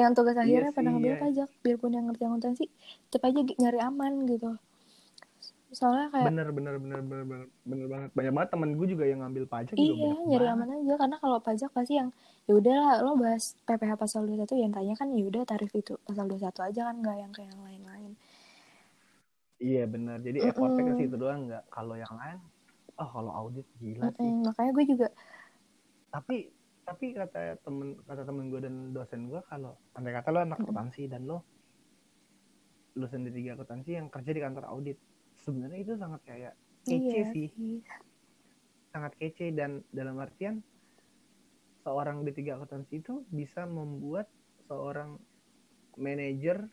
yang 0.00 0.12
tugas 0.16 0.36
akhirnya 0.42 0.70
Iya 0.70 0.76
pada 0.76 0.88
sih, 0.88 0.92
ngambil 0.92 1.14
iya. 1.14 1.22
pajak. 1.22 1.48
Biarpun 1.64 1.90
yang 1.96 2.04
ngerti 2.08 2.22
akuntansi 2.28 2.64
tetap 3.10 3.22
aja 3.28 3.40
nyari 3.62 3.78
aman 3.88 4.12
gitu. 4.32 4.50
Soalnya 5.78 6.08
kayak 6.14 6.26
bener 6.26 6.46
bener 6.56 6.74
bener 6.82 7.00
bener 7.02 7.24
bener 7.30 7.46
bener 7.70 7.86
banget. 7.92 8.10
Banyak 8.16 8.32
banget 8.36 8.50
temen 8.54 8.70
gue 8.78 8.86
juga 8.92 9.04
yang 9.10 9.20
ngambil 9.22 9.44
pajak 9.54 9.76
juga 9.80 9.94
iya 9.94 9.96
banyak 10.02 10.18
nyari 10.30 10.46
banget. 10.46 10.52
aman 10.54 10.68
aja. 10.78 10.94
Karena 11.00 11.16
kalau 11.22 11.38
pajak 11.46 11.70
pasti 11.76 11.92
yang 12.00 12.08
ya 12.48 12.52
udahlah 12.60 12.92
lo 13.04 13.12
bahas 13.22 13.44
PPh 13.66 13.92
pasal 14.02 14.20
21 14.28 14.62
yang 14.62 14.72
tanya 14.76 14.94
kan 15.00 15.08
ya 15.18 15.24
udah 15.30 15.42
tarif 15.50 15.72
itu 15.80 15.94
pasal 16.06 16.24
21 16.30 16.68
aja 16.68 16.80
kan 16.88 16.96
nggak 17.02 17.16
yang 17.22 17.32
kayak 17.36 17.48
yang 17.52 17.62
lain-lain. 17.66 18.12
Iya 19.68 19.82
bener. 19.94 20.18
Jadi 20.26 20.38
effortnya 20.48 20.82
ke 20.88 20.92
Mm-mm. 20.92 20.98
situ 20.98 21.14
doang 21.22 21.40
nggak. 21.48 21.64
Kalau 21.74 21.94
yang 22.02 22.14
lain 22.20 22.38
oh 23.00 23.08
kalau 23.14 23.32
audit 23.40 23.66
gila 23.82 24.08
sih. 24.20 24.32
Mm-mm, 24.32 24.46
makanya 24.46 24.70
gue 24.76 24.84
juga 24.92 25.06
tapi 26.14 26.53
tapi 26.84 27.16
kata 27.16 27.56
temen 27.64 27.96
kata 28.04 28.22
temen 28.28 28.52
gue 28.52 28.60
dan 28.60 28.92
dosen 28.92 29.32
gue 29.32 29.40
kalau 29.48 29.72
andai 29.96 30.12
kata 30.12 30.28
lo 30.30 30.40
anak 30.44 30.60
akuntansi 30.60 31.08
dan 31.08 31.24
lo 31.24 31.40
di 32.94 33.30
tiga 33.34 33.58
akuntansi 33.58 33.90
yang 33.98 34.06
kerja 34.12 34.30
di 34.30 34.40
kantor 34.44 34.64
audit 34.70 34.98
sebenarnya 35.42 35.78
itu 35.82 35.92
sangat 35.98 36.20
kayak 36.22 36.52
kece 36.84 37.00
iya 37.10 37.24
sih. 37.32 37.48
sangat 38.94 39.16
kece 39.18 39.50
dan 39.50 39.82
dalam 39.90 40.20
artian 40.20 40.62
seorang 41.82 42.22
di 42.22 42.32
tiga 42.36 42.60
akuntansi 42.60 43.00
itu 43.02 43.24
bisa 43.32 43.66
membuat 43.66 44.28
seorang 44.68 45.18
manajer 45.98 46.68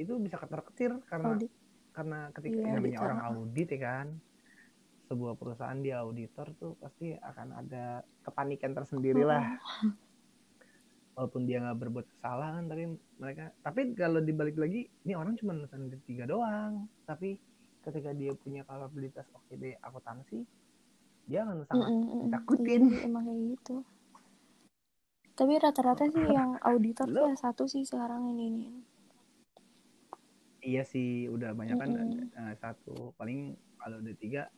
itu 0.00 0.12
bisa 0.18 0.40
ketar-ketir 0.40 0.98
karena 1.06 1.36
audit. 1.36 1.52
karena 1.92 2.18
ketika 2.32 2.58
Iya, 2.58 2.66
namanya 2.72 2.80
auditor. 2.80 3.04
orang 3.06 3.20
audit 3.28 3.68
ya 3.68 3.80
kan 3.84 4.08
sebuah 5.12 5.34
perusahaan 5.36 5.78
dia 5.84 6.00
auditor 6.00 6.46
tuh 6.56 6.72
pasti 6.80 7.12
akan 7.12 7.48
ada 7.60 8.00
kepanikan 8.22 8.72
tersendiri 8.72 9.22
lah 9.26 9.44
walaupun 11.14 11.44
dia 11.44 11.60
nggak 11.60 11.78
berbuat 11.78 12.06
kesalahan 12.08 12.64
tapi 12.66 12.96
mereka 13.20 13.52
tapi 13.60 13.92
kalau 13.92 14.24
dibalik 14.24 14.56
lagi 14.56 14.88
ini 15.04 15.12
orang 15.12 15.36
cuma 15.36 15.52
lulusan 15.52 15.92
di 15.92 15.98
tiga 16.08 16.24
doang 16.24 16.88
tapi 17.04 17.36
ketika 17.84 18.16
dia 18.16 18.32
punya 18.32 18.64
kapabilitas 18.64 19.28
oke 19.36 19.52
deh 19.52 19.76
akuntansi 19.84 20.40
dia 21.22 21.46
akan 21.46 21.62
sangat 21.70 21.86
mm-mm. 21.86 22.20
ditakutin. 22.26 22.82
Iya, 22.90 23.06
emang 23.06 23.24
kayak 23.28 23.42
gitu 23.54 23.76
tapi 25.32 25.52
rata-rata 25.56 26.04
sih 26.12 26.24
yang 26.28 26.60
auditor 26.60 27.08
tuh 27.08 27.32
satu 27.36 27.64
sih 27.68 27.84
sekarang 27.84 28.32
ini 28.32 28.44
ini 28.48 28.64
iya 30.64 30.82
sih 30.86 31.28
udah 31.28 31.52
banyak 31.52 31.76
kan 31.76 31.90
Mm-mm. 31.92 32.32
eh, 32.32 32.54
satu 32.56 33.12
paling 33.20 33.56
kalau 33.76 34.00
udah 34.00 34.14
tiga 34.16 34.48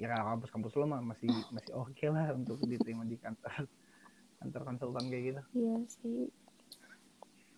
ya 0.00 0.16
kampus-kampus 0.16 0.72
lo 0.80 0.88
mah 0.88 1.04
masih 1.04 1.28
masih 1.52 1.76
oke 1.76 2.06
lah 2.08 2.32
untuk 2.32 2.56
diterima 2.64 3.04
di 3.04 3.20
kantor 3.20 3.68
kantor 4.40 4.62
konsultan 4.64 5.04
kayak 5.12 5.24
gitu. 5.28 5.42
Iya 5.52 5.76
sih. 6.00 6.24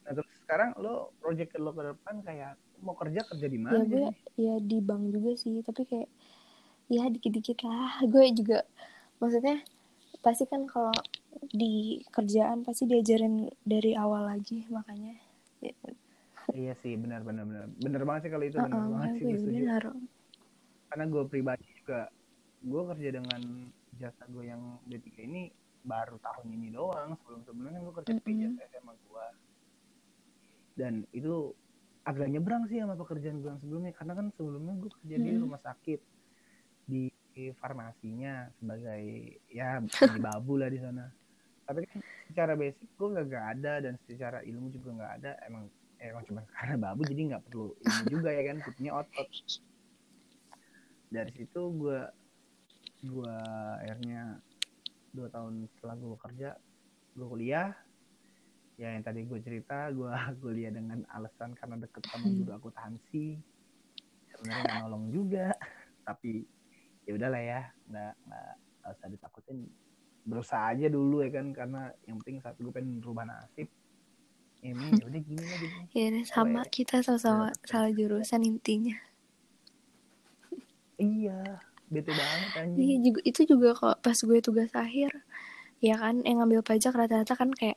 Nah 0.02 0.12
terus 0.18 0.30
sekarang 0.42 0.74
lo 0.82 1.14
project 1.22 1.54
lo 1.62 1.70
ke 1.70 1.82
depan 1.94 2.14
kayak 2.26 2.58
mau 2.82 2.98
kerja 2.98 3.22
kerja 3.30 3.46
di 3.46 3.58
ya 3.58 3.62
mana 3.62 3.86
gue 3.86 4.10
sih 4.10 4.42
ya 4.42 4.54
di 4.58 4.78
bank 4.82 5.02
juga 5.14 5.30
sih 5.38 5.62
tapi 5.62 5.86
kayak 5.86 6.10
ya 6.90 7.06
dikit-dikit 7.06 7.62
lah. 7.62 8.02
Gue 8.12 8.34
juga 8.34 8.66
maksudnya 9.22 9.62
pasti 10.18 10.44
kan 10.50 10.66
kalau 10.66 10.92
di 11.54 12.02
kerjaan 12.10 12.66
pasti 12.66 12.90
diajarin 12.90 13.46
dari 13.62 13.94
awal 13.94 14.26
lagi 14.26 14.66
makanya. 14.66 15.14
Ya, 15.62 15.74
iya 16.50 16.74
sih 16.82 16.98
benar 16.98 17.22
benar 17.22 17.46
benar. 17.46 17.70
Benar 17.78 18.02
banget 18.02 18.20
sih 18.26 18.30
kalau 18.34 18.44
itu 18.50 18.58
benar 18.58 18.74
uh-uh, 18.74 18.90
banget 18.98 19.10
sih 19.14 19.24
gue 19.30 19.38
gue 19.38 19.52
benar. 19.62 19.82
Karena 20.90 21.04
gue 21.06 21.22
pribadi 21.30 21.66
juga 21.78 22.10
gue 22.62 22.82
kerja 22.94 23.08
dengan 23.18 23.40
jasa 23.98 24.24
gue 24.30 24.44
yang 24.46 24.78
D3 24.86 25.06
ini 25.26 25.42
baru 25.82 26.16
tahun 26.22 26.46
ini 26.54 26.70
doang 26.70 27.18
sebelum 27.22 27.42
sebelumnya 27.42 27.80
gue 27.82 27.94
kerja 28.02 28.12
di 28.14 28.34
jasa 28.46 28.62
SMA 28.70 28.94
gue 28.94 29.26
dan 30.78 31.04
itu 31.12 31.52
agak 32.02 32.28
nyebrang 32.30 32.66
sih 32.66 32.82
sama 32.82 32.98
pekerjaan 32.98 33.38
gue 33.42 33.50
yang 33.50 33.60
sebelumnya 33.62 33.92
karena 33.94 34.12
kan 34.18 34.26
sebelumnya 34.34 34.74
gue 34.78 34.90
kerja 35.02 35.16
di 35.18 35.30
rumah 35.38 35.60
sakit 35.62 36.00
di 36.86 37.10
farmasinya 37.56 38.52
sebagai 38.60 39.04
ya 39.48 39.80
di 39.80 40.20
babu 40.26 40.60
lah 40.60 40.68
di 40.68 40.78
sana. 40.78 41.08
Tapi 41.64 41.88
kan 41.88 41.98
secara 42.28 42.52
basic 42.58 42.84
gue 42.98 43.08
nggak 43.08 43.26
nggak 43.30 43.46
ada 43.58 43.72
dan 43.88 43.94
secara 44.04 44.38
ilmu 44.44 44.68
juga 44.74 44.88
nggak 45.00 45.12
ada. 45.22 45.32
Emang 45.48 45.64
emang 46.02 46.22
cuma 46.28 46.40
karena 46.52 46.76
babu 46.76 47.06
jadi 47.08 47.22
nggak 47.32 47.42
perlu 47.48 47.72
ilmu 47.72 48.04
juga 48.10 48.28
ya 48.34 48.42
kan 48.52 48.56
punya 48.76 48.92
otot. 49.00 49.28
Dari 51.12 51.30
situ 51.32 51.62
gue 51.76 52.00
gue 53.02 53.36
akhirnya 53.82 54.38
dua 55.10 55.28
tahun 55.28 55.66
setelah 55.76 55.96
gue 55.98 56.16
kerja 56.16 56.50
gue 57.12 57.26
kuliah 57.26 57.68
ya 58.80 58.88
yang 58.94 59.04
tadi 59.04 59.26
gue 59.26 59.38
cerita 59.42 59.90
gue 59.90 60.08
kuliah 60.42 60.72
dengan 60.72 61.04
alasan 61.12 61.52
karena 61.54 61.76
deket 61.82 62.02
sama 62.08 62.26
Hmm. 62.26 62.38
guru 62.40 62.50
akuntansi 62.56 63.36
sebenarnya 64.32 64.62
nggak 64.64 64.78
nolong 64.86 65.06
juga 65.10 65.48
tapi 66.08 66.46
ya 67.04 67.12
udahlah 67.18 67.42
ya 67.42 67.60
nggak 67.90 68.12
nggak 68.26 68.92
usah 68.94 69.08
ditakutin 69.10 69.58
berusaha 70.22 70.70
aja 70.70 70.86
dulu 70.86 71.26
ya 71.26 71.30
kan 71.34 71.50
karena 71.50 71.90
yang 72.06 72.16
penting 72.22 72.38
saat 72.38 72.54
gue 72.56 72.70
pengen 72.70 73.02
merubah 73.02 73.26
nasib 73.26 73.66
ini 74.62 74.94
ya 74.94 75.04
udah 75.10 75.20
gini 75.26 75.42
lah 75.42 75.58
gitu 75.58 75.78
ya 75.98 76.06
sama 76.22 76.62
ya. 76.62 76.70
kita 76.70 76.96
sama-sama 77.02 77.50
Benar. 77.50 77.66
salah 77.66 77.90
jurusan 77.90 78.42
intinya 78.46 78.94
iya 81.02 81.58
bete 81.92 82.10
banget 82.10 82.48
Iya 82.50 82.60
anjing 82.64 83.00
juga 83.04 83.20
itu 83.22 83.40
juga 83.46 83.68
kok 83.76 83.96
pas 84.00 84.16
gue 84.18 84.38
tugas 84.40 84.72
akhir 84.74 85.10
ya 85.78 85.94
kan 85.98 86.24
yang 86.24 86.40
ngambil 86.40 86.62
pajak 86.62 86.94
rata-rata 86.94 87.34
kan 87.34 87.50
kayak 87.52 87.76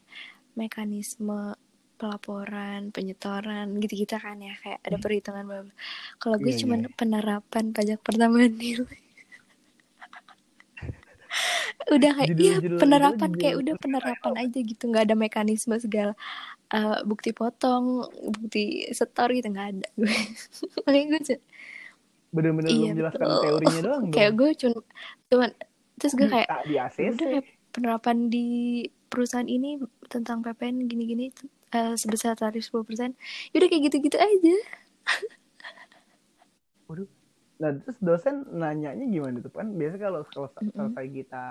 mekanisme 0.55 1.53
pelaporan 1.95 2.91
penyetoran 2.91 3.75
gitu-gitu 3.79 4.15
kan 4.15 4.35
ya 4.37 4.55
kayak 4.59 4.79
ada 4.83 4.97
perhitungan 4.97 5.43
bla 5.43 5.59
bla. 5.63 5.73
Kalau 6.17 6.35
gue 6.37 6.51
Iya, 6.51 6.59
cuman 6.63 6.79
iya. 6.83 6.89
penerapan 6.91 7.65
pajak 7.71 7.99
pertambahan 7.99 8.53
nilai. 8.61 8.99
udah 11.85 12.11
kayak 12.15 12.29
Judul- 12.31 12.41
iya 12.41 12.55
judul- 12.57 12.79
penerapan 12.79 13.29
judul- 13.29 13.41
kayak 13.41 13.55
udah 13.59 13.75
penerapan 13.77 14.33
aja 14.39 14.59
gitu 14.61 14.83
nggak 14.87 15.03
ada 15.05 15.15
mekanisme 15.15 15.75
segala 15.75 16.13
eh, 16.71 16.97
bukti 17.03 17.29
potong 17.29 18.07
bukti 18.25 18.63
setor 18.89 19.29
gitu 19.29 19.51
nggak 19.51 19.67
ada 19.75 19.87
gue 19.93 20.07
makanya 20.87 21.05
gue 21.11 21.21
bener-bener 22.35 22.69
Iya, 22.69 22.75
lu 22.75 22.85
menjelaskan 22.91 23.27
betul. 23.27 23.43
teorinya 23.47 23.81
doang 23.87 24.03
kayak 24.11 24.31
gue 24.35 24.49
cuman 24.61 24.81
cuman 25.31 25.49
terus 25.95 26.13
gue 26.13 26.27
kayak 26.27 26.47
Tak 26.51 26.61
di 26.67 26.75
ACC 26.75 27.15
udah 27.15 27.27
kayak 27.31 27.45
penerapan 27.71 28.17
di 28.27 28.47
perusahaan 29.07 29.47
ini 29.47 29.79
tentang 30.11 30.43
PPN 30.43 30.85
gini-gini 30.85 31.25
eh, 31.71 31.95
sebesar 31.95 32.35
tarif 32.35 32.63
10% 32.67 33.15
yaudah 33.55 33.67
kayak 33.71 33.83
gitu-gitu 33.87 34.17
aja 34.19 34.55
Waduh. 36.87 37.09
Nah 37.55 37.71
terus 37.81 37.97
dosen 38.03 38.35
nanyanya 38.51 39.05
gimana 39.07 39.39
tuh 39.39 39.51
kan 39.51 39.67
biasa 39.71 39.95
kalau 39.97 40.21
kalau 40.27 40.49
Mm-mm. 40.59 40.75
selesai 40.75 41.05
kita 41.09 41.43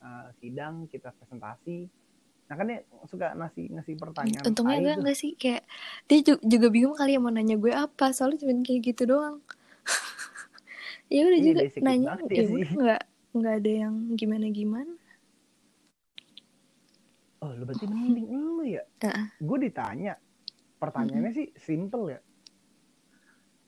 uh, 0.00 0.26
sidang 0.40 0.88
kita 0.88 1.12
presentasi, 1.12 1.86
nah 2.48 2.54
kan 2.56 2.66
dia 2.66 2.80
suka 3.06 3.36
ngasih 3.36 3.64
ngasih 3.76 3.94
pertanyaan. 4.00 4.44
untungnya 4.48 4.76
enggak 4.80 4.94
tuh. 4.96 5.00
enggak 5.04 5.16
sih 5.20 5.32
kayak 5.36 5.62
dia 6.08 6.18
ju- 6.26 6.44
juga 6.44 6.66
bingung 6.72 6.96
kali 6.96 7.14
ya 7.16 7.20
mau 7.20 7.30
nanya 7.30 7.56
gue 7.60 7.72
apa 7.72 8.06
soalnya 8.16 8.40
cuma 8.42 8.64
kayak 8.64 8.80
gitu 8.88 9.02
doang 9.06 9.36
ya 11.10 11.22
udah 11.26 11.40
juga 11.42 11.60
nanya 11.82 12.16
ya 12.30 12.40
ya 12.40 12.42
sih. 12.46 12.54
udah 12.54 12.70
nggak 12.78 13.02
nggak 13.30 13.54
ada 13.62 13.70
yang 13.86 13.94
gimana 14.14 14.46
gimana 14.50 14.94
Oh 17.40 17.56
lu 17.56 17.64
berarti 17.64 17.88
mending 17.88 18.28
lu 18.28 18.64
ya. 18.68 18.84
Heeh. 19.00 19.26
Gue 19.40 19.58
ditanya 19.64 20.20
pertanyaannya 20.76 21.32
sih 21.32 21.48
simple 21.56 22.12
ya. 22.12 22.20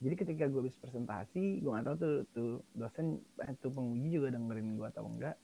Jadi 0.02 0.14
ketika 0.18 0.44
gue 0.50 0.60
habis 0.66 0.76
presentasi, 0.76 1.62
gue 1.62 1.70
gak 1.70 1.86
tahu 1.86 1.96
tuh 1.96 2.16
tuh 2.34 2.50
dosen 2.76 3.22
eh, 3.40 3.54
tuh 3.62 3.70
penguji 3.72 4.18
juga 4.18 4.34
dengerin 4.34 4.76
gue 4.76 4.86
atau 4.92 5.08
enggak. 5.08 5.36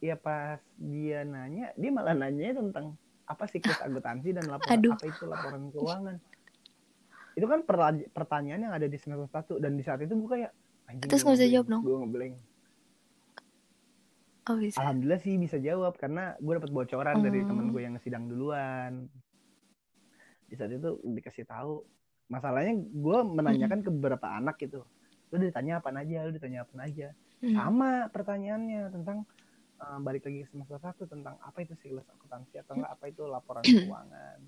Ya 0.00 0.16
pas 0.16 0.60
dia 0.80 1.28
nanya, 1.28 1.76
dia 1.76 1.90
malah 1.92 2.16
nanya 2.16 2.56
tentang 2.56 2.96
apa 3.24 3.44
siklus 3.48 3.80
akuntansi 3.80 4.36
dan 4.36 4.48
laporan 4.48 4.76
Aduh. 4.80 4.92
apa 4.96 5.04
itu 5.04 5.24
laporan 5.28 5.62
keuangan. 5.72 6.16
Itu 7.34 7.46
kan 7.50 7.60
pertanyaan 8.14 8.70
yang 8.70 8.74
ada 8.76 8.86
di 8.88 8.96
semester 8.96 9.28
satu 9.28 9.60
dan 9.60 9.76
di 9.76 9.82
saat 9.84 10.00
itu 10.00 10.14
gue 10.14 10.30
kayak 10.30 10.52
anjing. 10.86 11.06
Terus 11.06 11.22
nggak 11.22 11.36
bisa 11.36 11.48
jawab 11.48 11.66
dong? 11.68 11.82
Gue 11.82 11.98
ngeblank. 11.98 12.34
oh 14.44 14.56
bisa 14.60 14.76
Alhamdulillah 14.76 15.20
sih 15.20 15.34
bisa 15.36 15.56
jawab 15.56 15.96
karena 15.96 16.36
gue 16.36 16.52
dapat 16.52 16.70
bocoran 16.70 17.16
dari 17.18 17.40
Hmm. 17.40 17.48
temen 17.48 17.66
gue 17.70 17.82
yang 17.82 17.96
sidang 17.98 18.24
duluan. 18.24 19.08
Di 20.44 20.54
saat 20.54 20.68
itu 20.68 20.84
dikasih 21.02 21.44
tahu 21.44 21.80
masalahnya 22.26 22.76
gue 22.76 23.18
menanyakan 23.26 23.80
ke 23.80 23.90
beberapa 23.90 24.28
anak 24.30 24.60
gitu. 24.60 24.84
Lu 25.28 25.40
ditanya 25.40 25.80
apa 25.80 25.88
aja, 25.90 26.24
lu 26.24 26.32
ditanya 26.32 26.62
apa 26.62 26.72
aja. 26.78 27.08
Hmm. 27.40 27.54
Sama 27.54 27.90
pertanyaannya 28.08 28.92
tentang 28.92 29.24
eh, 29.74 29.98
balik 29.98 30.22
lagi 30.22 30.44
ke 30.44 30.48
semester 30.48 30.76
satu 30.78 31.04
tentang 31.04 31.40
apa 31.40 31.58
itu 31.58 31.72
siklus 31.76 32.04
akuntansi 32.06 32.60
atau 32.60 32.76
enggak 32.76 32.92
apa 32.92 33.04
itu 33.08 33.22
laporan 33.24 33.64
keuangan. 33.64 34.38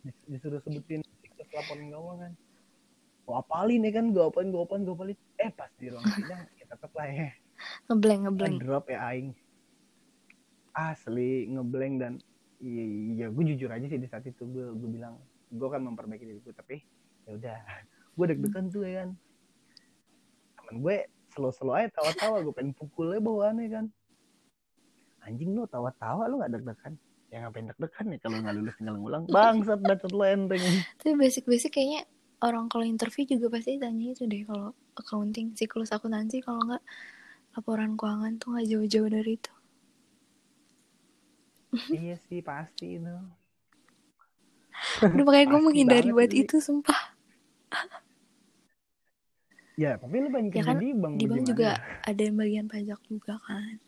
Dis- 0.00 0.24
Disuruh 0.28 0.60
sebutin 0.60 1.00
siklus 1.18 1.48
laporan 1.50 1.88
keuangan. 1.88 2.32
Gue 3.30 3.38
apalin 3.38 3.86
ya 3.86 3.92
kan, 3.94 4.10
gue 4.10 4.24
apalin, 4.26 4.50
gue 4.50 4.58
apalin, 4.58 4.82
gue 4.82 4.94
apalin. 4.98 5.18
Eh 5.38 5.50
pas 5.54 5.70
di 5.78 5.86
ruang 5.86 6.02
sidang 6.02 6.42
ya 6.58 6.64
tetep 6.66 6.90
lah 6.98 7.06
ya. 7.06 7.30
Ngeblank 7.86 8.20
ngeblank 8.26 8.54
drop 8.58 8.84
ya 8.90 8.98
aing. 9.06 9.30
Asli 10.74 11.46
ngeblank 11.46 11.94
dan 12.02 12.12
iya, 12.58 12.84
iya 13.14 13.26
gue 13.30 13.44
jujur 13.54 13.70
aja 13.70 13.86
sih 13.86 14.02
di 14.02 14.10
saat 14.10 14.26
itu 14.26 14.42
gue 14.50 14.74
gue 14.74 14.90
bilang 14.90 15.14
gue 15.46 15.68
kan 15.70 15.78
memperbaiki 15.78 16.26
diri 16.26 16.42
gue 16.42 16.50
tapi 16.50 16.82
ya 17.22 17.38
udah. 17.38 17.58
Gue 18.18 18.26
deg-degan 18.26 18.66
tuh 18.74 18.82
ya 18.82 19.06
kan. 19.06 19.14
Temen 20.58 20.82
gue 20.82 20.96
selo-selo 21.30 21.72
aja 21.78 21.88
tawa-tawa 21.94 22.42
gue 22.42 22.50
pengen 22.50 22.74
pukulnya 22.74 23.22
bawaannya 23.22 23.66
kan. 23.70 23.86
Anjing 25.22 25.54
lu 25.54 25.70
tawa-tawa 25.70 26.26
lu 26.26 26.42
gak 26.42 26.50
deg-degan. 26.58 26.98
Ya 27.30 27.46
ngapain 27.46 27.70
deg-degan 27.70 28.06
ya 28.10 28.18
kalau 28.18 28.36
nggak 28.42 28.54
lulus 28.58 28.74
tinggal 28.82 28.98
ngulang. 28.98 29.22
Bangsat 29.30 29.78
bacot 29.78 30.10
lo 30.10 30.26
enteng 30.26 30.60
tapi 30.98 31.14
basic-basic 31.14 31.70
kayaknya 31.70 32.02
orang 32.40 32.66
kalau 32.72 32.84
interview 32.84 33.24
juga 33.28 33.46
pasti 33.52 33.76
tanya 33.76 34.12
itu 34.16 34.24
deh 34.24 34.42
kalau 34.48 34.72
accounting 34.96 35.52
siklus 35.58 35.92
akuntansi 35.92 36.40
kalau 36.40 36.60
nggak 36.64 36.84
laporan 37.56 37.96
keuangan 37.98 38.40
tuh 38.40 38.56
nggak 38.56 38.66
jauh-jauh 38.70 39.10
dari 39.12 39.32
itu. 39.36 39.52
Iya 42.00 42.16
sih 42.26 42.40
pasti 42.42 42.98
itu. 42.98 43.16
Udah 45.00 45.24
makanya 45.26 45.46
gue 45.52 45.60
menghindari 45.60 46.10
buat 46.10 46.30
sih. 46.32 46.42
itu 46.46 46.56
sumpah. 46.62 47.00
Ya 49.80 49.96
tapi 49.96 50.20
lu 50.20 50.28
banyak 50.28 50.52
Ya 50.52 50.62
kan, 50.66 50.76
di 50.76 50.92
bank 50.92 51.14
di 51.16 51.24
bank 51.24 51.42
juga 51.46 51.68
ada 52.04 52.20
yang 52.20 52.36
bagian 52.36 52.66
pajak 52.68 53.00
juga 53.08 53.40
kan 53.48 53.80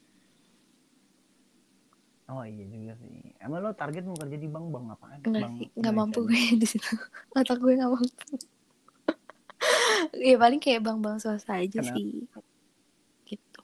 oh 2.33 2.43
iya 2.43 2.65
juga 2.65 2.93
sih. 2.99 3.37
Emang 3.39 3.61
lo 3.61 3.71
target 3.73 4.03
mau 4.03 4.17
kerja 4.17 4.37
di 4.37 4.49
bank? 4.49 4.67
Bank 4.69 4.85
apaan? 4.95 5.19
Enggak 5.23 5.43
bank 5.45 5.55
sih 5.57 5.69
nggak 5.75 5.95
mampu 5.95 6.19
Indonesia 6.21 6.49
gue 6.49 6.61
di 6.61 6.67
situ. 6.67 6.93
Otak 7.39 7.59
gue 7.59 7.73
nggak 7.77 7.91
mampu. 7.91 8.35
Ya 10.12 10.35
paling 10.35 10.59
kayak 10.59 10.83
bank-bank 10.83 11.19
swasta 11.19 11.57
aja 11.57 11.79
Kenapa? 11.79 11.95
sih. 11.95 12.27
Gitu. 13.25 13.61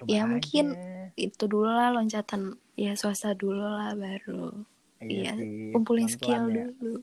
Coba 0.00 0.06
Ya, 0.06 0.22
mungkin 0.24 0.66
aja. 0.72 1.10
itu 1.18 1.44
dulu 1.44 1.66
lah 1.66 1.90
loncatan 1.90 2.54
ya 2.78 2.94
swasta 2.94 3.34
dulu 3.34 3.60
lah 3.60 3.92
baru. 3.92 4.64
Iya, 5.00 5.32
sih, 5.34 5.72
kumpulin 5.74 6.06
skill 6.06 6.44
ya. 6.48 6.68
dulu. 6.70 7.02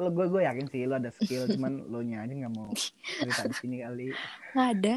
Lo 0.00 0.08
gue 0.10 0.26
gue 0.26 0.42
yakin 0.42 0.66
sih 0.66 0.82
lo 0.88 0.96
ada 0.96 1.12
skill 1.12 1.44
cuman 1.54 1.72
lo 1.86 2.00
nya 2.00 2.24
aja 2.24 2.32
nggak 2.34 2.54
mau 2.56 2.72
cerita 3.20 3.42
di 3.46 3.54
sini 3.56 3.76
kali. 3.80 4.08
Nggak 4.52 4.68
ada 4.80 4.94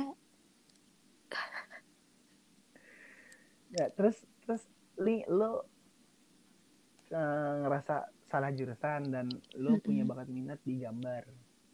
ya 3.73 3.89
terus 3.97 4.21
terus 4.45 4.61
li 5.01 5.25
lo 5.25 5.65
eh, 7.09 7.53
ngerasa 7.65 7.95
salah 8.29 8.49
jurusan 8.53 9.13
dan 9.13 9.25
lo 9.61 9.77
punya 9.77 10.05
bakat 10.05 10.29
minat 10.29 10.59
di 10.65 10.81
gambar. 10.81 11.21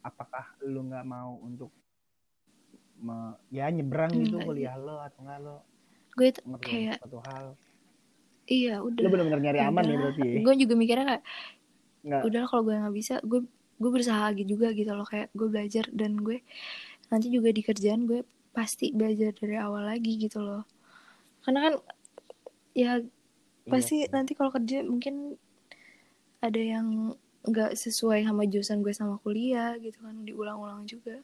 Apakah 0.04 0.44
lo 0.64 0.80
nggak 0.88 1.06
mau 1.08 1.36
untuk 1.40 1.72
me- 3.00 3.36
ya 3.48 3.68
nyebrang 3.72 4.12
gitu 4.12 4.36
Enggak 4.36 4.48
kuliah 4.48 4.76
lo 4.76 4.96
atau 5.00 5.20
enggak 5.24 5.40
lo 5.40 5.56
gue 6.16 6.28
ngerjain 6.44 6.68
kayak 6.68 6.98
suatu 7.00 7.18
hal? 7.24 7.46
Iya 8.50 8.74
udah. 8.82 9.04
Lo 9.04 9.08
benar-benar 9.08 9.40
nyari 9.40 9.60
aman 9.62 9.84
ya 9.86 9.96
berarti? 9.96 10.28
Gue 10.42 10.54
juga 10.58 10.74
mikirnya 10.76 11.04
kayak 11.06 11.22
nggak. 12.04 12.22
Udah 12.28 12.42
kalau 12.50 12.62
gue 12.66 12.74
nggak 12.76 12.96
bisa 12.96 13.14
gue 13.24 13.40
gue 13.80 13.90
berusaha 13.90 14.26
gitu 14.36 14.48
juga 14.58 14.68
gitu 14.76 14.92
loh 14.92 15.06
kayak 15.08 15.32
gue 15.32 15.48
belajar 15.48 15.84
dan 15.96 16.20
gue 16.20 16.44
nanti 17.08 17.32
juga 17.32 17.48
di 17.48 17.62
kerjaan 17.64 18.04
gue 18.04 18.20
pasti 18.52 18.92
belajar 18.92 19.32
dari 19.32 19.56
awal 19.56 19.88
lagi 19.88 20.20
gitu 20.20 20.44
loh 20.44 20.68
karena 21.44 21.58
kan 21.66 21.74
ya 22.74 22.92
Iya 23.66 23.72
pasti 23.72 23.96
sih. 24.02 24.10
nanti 24.14 24.32
kalau 24.38 24.50
kerja 24.56 24.82
mungkin 24.86 25.14
ada 26.46 26.60
yang 26.60 26.86
nggak 27.50 27.72
sesuai 27.76 28.20
sama 28.28 28.42
jurusan 28.44 28.84
gue 28.84 28.92
sama 28.92 29.16
kuliah 29.24 29.76
gitu 29.80 29.98
kan 30.04 30.16
diulang-ulang 30.28 30.84
juga 30.84 31.16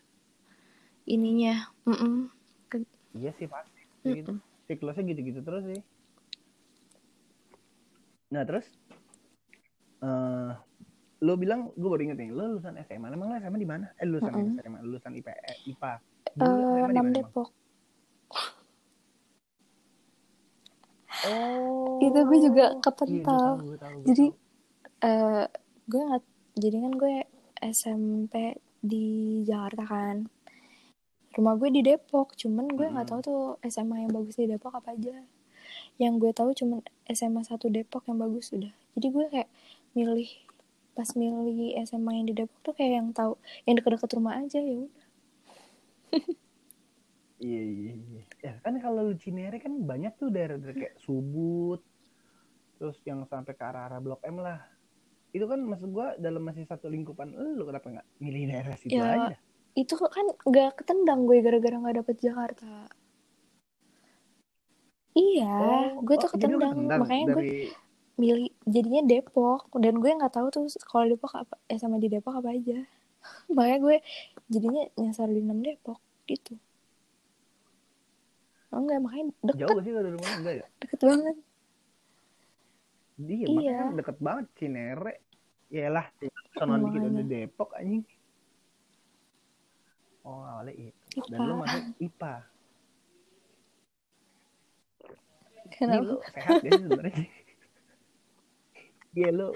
ininya 1.06 1.54
Mm-mm. 1.86 2.28
iya 3.18 3.30
sih 3.38 3.48
pasti 3.48 3.80
gitu. 4.04 4.32
Mm-mm. 4.32 4.38
siklusnya 4.66 5.02
gitu-gitu 5.10 5.40
terus 5.46 5.62
sih 5.70 5.80
nah 8.32 8.42
terus 8.48 8.66
eh 10.04 10.50
lo 11.24 11.32
bilang 11.40 11.72
gue 11.80 11.88
baru 11.88 12.02
inget 12.04 12.18
nih 12.20 12.30
lo 12.36 12.42
lulusan 12.52 12.76
SMA 12.84 13.08
emang 13.08 13.28
lo 13.32 13.36
SMA 13.40 13.58
di 13.64 13.68
mana 13.72 13.86
eh 13.96 14.06
lulusan 14.06 14.32
Mm-mm. 14.36 14.60
SMA 14.60 14.78
lulusan 14.84 15.12
IPA 15.16 15.32
IPA 15.72 15.92
Eh, 16.36 16.44
di 16.92 16.92
enam 16.92 17.04
mana 17.04 17.16
emang? 17.16 17.32
Oh 21.26 21.98
itu 22.04 22.18
gue 22.28 22.38
juga 22.46 22.64
iya, 23.06 23.24
gue 23.24 23.24
kepental 23.24 23.42
tahu, 23.42 23.56
gue 23.72 23.78
tahu, 23.80 23.98
gue 24.04 24.08
Jadi, 24.08 24.26
eh 25.06 25.44
gue 25.90 26.00
nggak 26.08 26.24
jadi 26.56 26.76
kan 26.84 26.92
gue 26.96 27.14
SMP 27.60 28.34
di 28.80 29.06
Jakarta 29.48 29.84
kan. 29.88 30.16
Rumah 31.36 31.54
gue 31.60 31.68
di 31.76 31.82
Depok 31.84 32.32
cuman 32.40 32.66
gue 32.78 32.86
nggak 32.88 33.06
Mm-mm. 33.06 33.12
tahu 33.12 33.20
tuh 33.28 33.40
SMA 33.68 33.96
yang 34.08 34.12
bagus 34.16 34.36
di 34.40 34.46
Depok 34.48 34.72
apa 34.78 34.96
aja. 34.96 35.16
Yang 36.02 36.14
gue 36.22 36.32
tahu 36.36 36.50
cuman 36.56 36.80
SMA 37.12 37.42
1 37.44 37.68
Depok 37.72 38.02
yang 38.08 38.18
bagus 38.20 38.52
udah. 38.56 38.72
Jadi 38.96 39.06
gue 39.12 39.24
kayak 39.32 39.50
milih 39.96 40.30
pas 40.96 41.08
milih 41.12 41.76
SMA 41.84 42.12
yang 42.20 42.26
di 42.30 42.34
Depok 42.36 42.58
tuh 42.64 42.74
kayak 42.76 42.92
yang 43.04 43.08
tahu 43.12 43.36
yang 43.68 43.76
deket-deket 43.76 44.16
rumah 44.16 44.40
aja 44.40 44.60
ya 44.64 44.88
udah 44.88 45.06
iya 47.40 47.62
iya 47.62 47.92
iya. 47.96 48.22
Ya 48.42 48.52
kan 48.64 48.80
kalau 48.80 49.12
lu 49.12 49.14
Cinere 49.16 49.60
kan 49.60 49.72
banyak 49.84 50.16
tuh 50.16 50.32
daerah-daerah 50.32 50.76
kayak 50.76 50.96
Subut 51.00 51.80
terus 52.76 53.00
yang 53.08 53.24
sampai 53.24 53.56
ke 53.56 53.64
arah-arah 53.64 54.00
Blok 54.00 54.20
M 54.24 54.40
lah. 54.40 54.60
Itu 55.32 55.48
kan 55.48 55.60
maksud 55.64 55.92
gua 55.92 56.16
dalam 56.16 56.44
masih 56.44 56.64
satu 56.68 56.88
lingkupan 56.88 57.32
lu 57.32 57.64
kenapa 57.68 57.88
nggak 57.92 58.08
milih 58.20 58.42
daerah 58.48 58.74
situ 58.76 58.96
Ya, 58.96 59.32
aja 59.32 59.36
itu 59.76 59.92
kan 60.00 60.24
nggak 60.48 60.80
ketendang 60.80 61.28
gue 61.28 61.44
gara-gara 61.44 61.76
nggak 61.76 61.96
dapet 62.00 62.16
Jakarta. 62.24 62.88
Iya 65.12 65.56
gue 66.00 66.16
tuh 66.16 66.28
Oh, 66.28 66.32
jadi 66.32 66.56
ketendang. 66.56 66.72
ketendang 66.72 67.00
makanya 67.04 67.26
gue 67.28 67.36
dari 67.36 67.56
milih 68.16 68.48
jadinya 68.64 69.02
Depok. 69.04 69.68
Dan 69.76 70.00
gue 70.00 70.10
nggak 70.16 70.32
tahu 70.32 70.48
tuh 70.48 70.64
kalau 70.88 71.04
Depok 71.12 71.32
apa 71.36 71.60
eh 71.68 71.76
sama 71.76 72.00
di 72.00 72.08
Depok 72.08 72.40
apa 72.40 72.56
aja. 72.56 72.80
Makanya 73.56 73.78
gue 73.84 73.96
jadinya 74.48 74.82
nyasar 74.96 75.28
di 75.28 75.44
6 75.44 75.60
Depok 75.60 76.00
gitu 76.24 76.56
oh, 78.76 78.80
enggak 78.84 79.00
makanya 79.00 79.24
deket 79.40 79.56
jauh 79.64 79.78
sih 79.80 79.92
dari 79.96 80.10
rumah 80.12 80.32
enggak 80.36 80.54
ya 80.60 80.66
deket 80.84 81.00
banget 81.00 81.36
iya, 83.16 83.32
Iya. 83.36 83.46
makanya 83.48 83.72
kan 83.80 83.88
deket 83.96 84.16
banget 84.20 84.46
Cinere 84.60 85.14
Yalah, 85.66 86.06
sonon 86.54 86.86
dikit 86.86 87.02
udah 87.10 87.26
Depok 87.26 87.74
anjing. 87.74 88.06
Oh, 90.22 90.42
awalnya 90.46 90.74
itu. 90.90 91.18
Dan 91.26 91.38
lu 91.42 91.54
IPA. 91.54 91.62
masuk 91.62 91.82
IPA. 91.98 92.34
Ini 95.66 95.74
kenapa 95.74 96.02
lu 96.06 96.16
sehat 96.30 96.56
ya 96.62 96.70
sebenarnya. 96.78 97.26
Iya 99.16 99.28
lu 99.34 99.48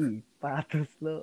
IPA 0.00 0.52
terus 0.72 0.92
lu 1.04 1.16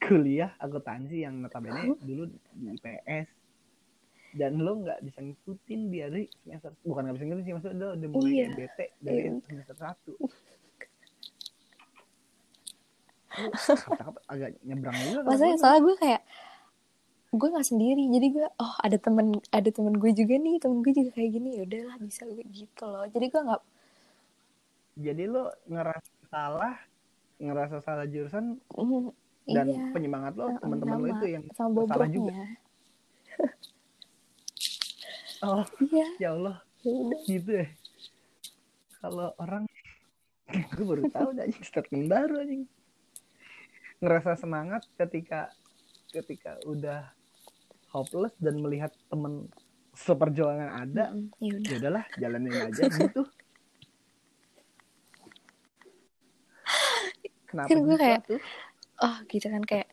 kuliah 0.00 0.52
akuntansi 0.56 1.26
yang 1.26 1.42
notabene 1.44 1.98
dulu 2.00 2.30
di 2.32 2.64
IPS 2.70 3.28
dan 4.36 4.52
lo 4.60 4.72
nggak 4.84 5.00
bisa 5.00 5.18
ngikutin 5.24 5.80
dia 5.88 6.06
dari 6.12 6.28
semester 6.44 6.70
bukan 6.84 7.00
nggak 7.08 7.16
bisa 7.16 7.24
ngikutin 7.24 7.44
sih 7.44 7.54
maksudnya 7.56 7.78
lo 7.80 7.88
udah 7.96 8.08
mulai 8.12 8.28
Iya. 8.28 8.44
kayak 8.44 8.56
bete 8.60 8.86
dari 9.00 9.18
Iya. 9.18 9.30
semester 9.48 9.76
satu. 9.80 10.12
Lu 13.36 13.48
cakep 13.52 14.16
agak 14.32 14.50
nyebrang 14.64 14.96
juga 14.96 15.18
kalau 15.20 15.28
maksudnya 15.32 15.56
soalnya 15.60 15.80
gue 15.84 15.96
kayak 16.00 16.22
gue 17.36 17.48
nggak 17.52 17.68
sendiri. 17.68 18.04
Jadi 18.12 18.26
gue 18.32 18.46
oh 18.48 18.74
ada 18.80 18.96
temen 18.96 19.26
ada 19.52 19.68
temen 19.72 19.94
gue 19.96 20.10
juga 20.12 20.34
nih 20.40 20.56
temen 20.60 20.78
gue 20.80 20.92
juga 20.92 21.10
kayak 21.16 21.30
gini. 21.36 21.48
Ya 21.60 21.62
udahlah 21.68 21.96
bisa 22.00 22.22
gue 22.24 22.44
gitu 22.48 22.84
loh. 22.88 23.04
Jadi 23.08 23.26
gue 23.28 23.42
nggak 23.44 23.62
jadi 24.96 25.28
lo 25.28 25.52
ngerasa 25.68 26.12
salah 26.32 26.74
ngerasa 27.36 27.84
salah 27.84 28.08
jurusan 28.08 28.56
mm, 28.72 29.06
dan 29.52 29.66
iya. 29.68 29.92
penyemangat 29.92 30.32
lo 30.40 30.56
teman-teman 30.56 30.96
lo 31.04 31.06
itu 31.12 31.26
yang 31.36 31.44
sama 31.52 31.84
salah 31.84 32.08
juga 32.08 32.32
oh 35.46 35.62
iya. 35.86 36.06
ya 36.18 36.28
Allah. 36.32 36.56
Ya 36.82 36.90
udah 36.92 37.20
gitu 37.24 37.50
ya. 37.54 37.66
Kalau 38.98 39.30
orang 39.36 39.64
gue 40.74 40.84
baru 40.84 41.06
tahu 41.08 41.28
anjing 41.34 41.62
statement 41.62 42.06
baru 42.06 42.42
anjing. 42.42 42.64
Ngerasa 43.98 44.36
semangat 44.36 44.84
ketika 44.94 45.48
ketika 46.08 46.58
udah 46.64 47.10
hopeless 47.88 48.34
dan 48.36 48.58
melihat 48.58 48.90
temen 49.06 49.48
seperjuangan 49.92 50.70
ada 50.76 51.04
Mm, 51.10 51.32
ya 51.40 51.54
udah. 51.54 51.64
ya 51.64 51.76
udahlah 51.78 52.04
jalanin 52.16 52.52
aja 52.66 52.82
gitu. 52.86 53.22
Kenapa 57.46 57.68
Kan 57.68 57.78
gue 57.78 57.88
gitu 57.88 57.96
kayak- 57.96 58.24
tuh? 58.26 58.40
oh 58.98 59.16
gitu 59.28 59.46
kan 59.46 59.62
kayak 59.62 59.88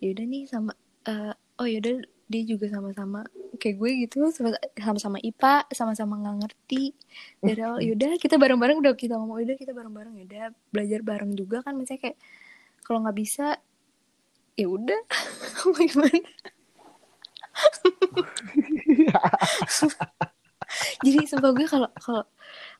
yaudah 0.00 0.24
nih 0.24 0.44
sama 0.44 0.72
eh, 1.04 1.30
oh 1.56 1.66
yaudah 1.66 2.00
dia 2.26 2.42
juga 2.44 2.66
sama-sama 2.66 3.24
kayak 3.56 3.76
gue 3.80 3.90
gitu 4.06 4.30
sama- 4.32 4.60
sama-sama 4.76 5.18
IPA 5.20 5.66
sama-sama 5.72 6.14
nggak 6.22 6.36
ngerti. 6.44 6.94
Dari 7.42 7.60
awal 7.60 7.80
yaudah 7.82 8.16
kita 8.20 8.36
bareng-bareng 8.38 8.78
udah 8.80 8.94
kita 8.94 9.18
ngomong 9.18 9.42
yaudah 9.42 9.58
kita 9.58 9.72
bareng-bareng 9.76 10.14
yaudah 10.22 10.54
belajar 10.70 11.00
bareng 11.02 11.32
juga. 11.34 11.60
Kan 11.66 11.76
misalnya 11.80 12.10
kayak 12.10 12.18
kalau 12.86 13.02
nggak 13.02 13.18
bisa 13.18 13.58
ya 14.56 14.66
udah. 14.70 15.00
Mau 15.66 15.74
gimana? 15.76 16.16
Jadi 21.04 21.18
sumpah 21.30 21.50
gue 21.54 21.66
kalau 21.68 21.88
kalau 21.96 22.24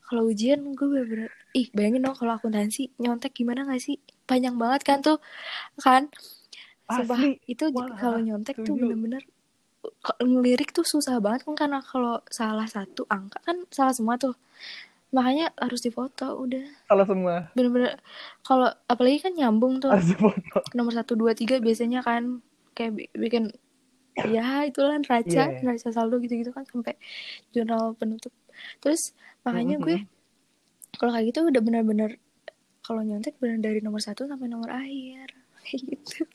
kalau 0.07 0.21
ujian 0.27 0.59
gue 0.75 0.87
bener-bener 0.87 1.31
ih 1.55 1.67
bayangin 1.73 2.03
dong 2.03 2.15
kalau 2.15 2.35
akuntansi 2.35 2.91
nyontek 3.01 3.33
gimana 3.33 3.65
gak 3.67 3.81
sih? 3.81 3.97
Panjang 4.27 4.59
banget 4.59 4.81
kan 4.83 4.99
tuh. 5.01 5.17
Kan? 5.79 6.11
Sumpah 6.87 7.19
Asli. 7.19 7.39
itu 7.47 7.65
kalau 7.73 8.19
nyontek 8.21 8.55
tuh 8.63 8.75
bener-bener 8.75 9.23
ngelirik 10.17 10.71
tuh 10.71 10.83
susah 10.83 11.17
banget 11.17 11.43
kan 11.43 11.53
karena 11.57 11.79
kalau 11.81 12.21
salah 12.27 12.65
satu 12.65 13.03
angka 13.07 13.37
kan 13.41 13.63
salah 13.67 13.91
semua 13.91 14.15
tuh 14.15 14.33
makanya 15.09 15.49
harus 15.55 15.79
difoto 15.79 16.35
udah 16.37 16.61
Salah 16.85 17.03
semua. 17.03 17.49
bener-bener 17.51 17.97
kalau 18.41 18.67
apalagi 18.85 19.21
kan 19.21 19.31
nyambung 19.33 19.77
tuh 19.77 19.89
Harus 19.89 20.13
foto. 20.13 20.57
nomor 20.71 20.91
satu 20.91 21.13
dua 21.13 21.31
tiga 21.31 21.57
biasanya 21.57 22.01
kan 22.01 22.39
kayak 22.71 22.91
bi- 22.93 23.11
bikin 23.13 23.49
ya 24.17 24.63
itulah 24.63 24.95
neraca 24.95 25.25
Iya, 25.25 25.43
iya. 25.47 25.57
neraca 25.61 25.87
saldo 25.89 26.17
gitu-gitu 26.17 26.49
kan 26.49 26.63
sampai 26.63 26.93
jurnal 27.51 27.93
penutup 27.93 28.31
terus 28.79 29.11
makanya 29.41 29.77
Mhm. 29.77 29.83
gue 29.83 29.95
kalau 30.95 31.09
kayak 31.11 31.25
gitu 31.29 31.39
udah 31.45 31.59
bener-bener 31.59 32.09
kalau 32.81 32.99
nyontek 32.99 33.35
bener 33.37 33.57
dari 33.59 33.79
nomor 33.79 33.99
satu 33.99 34.25
sampai 34.25 34.45
nomor 34.45 34.67
akhir 34.69 35.31
kayak 35.63 35.79
gitu 35.85 36.23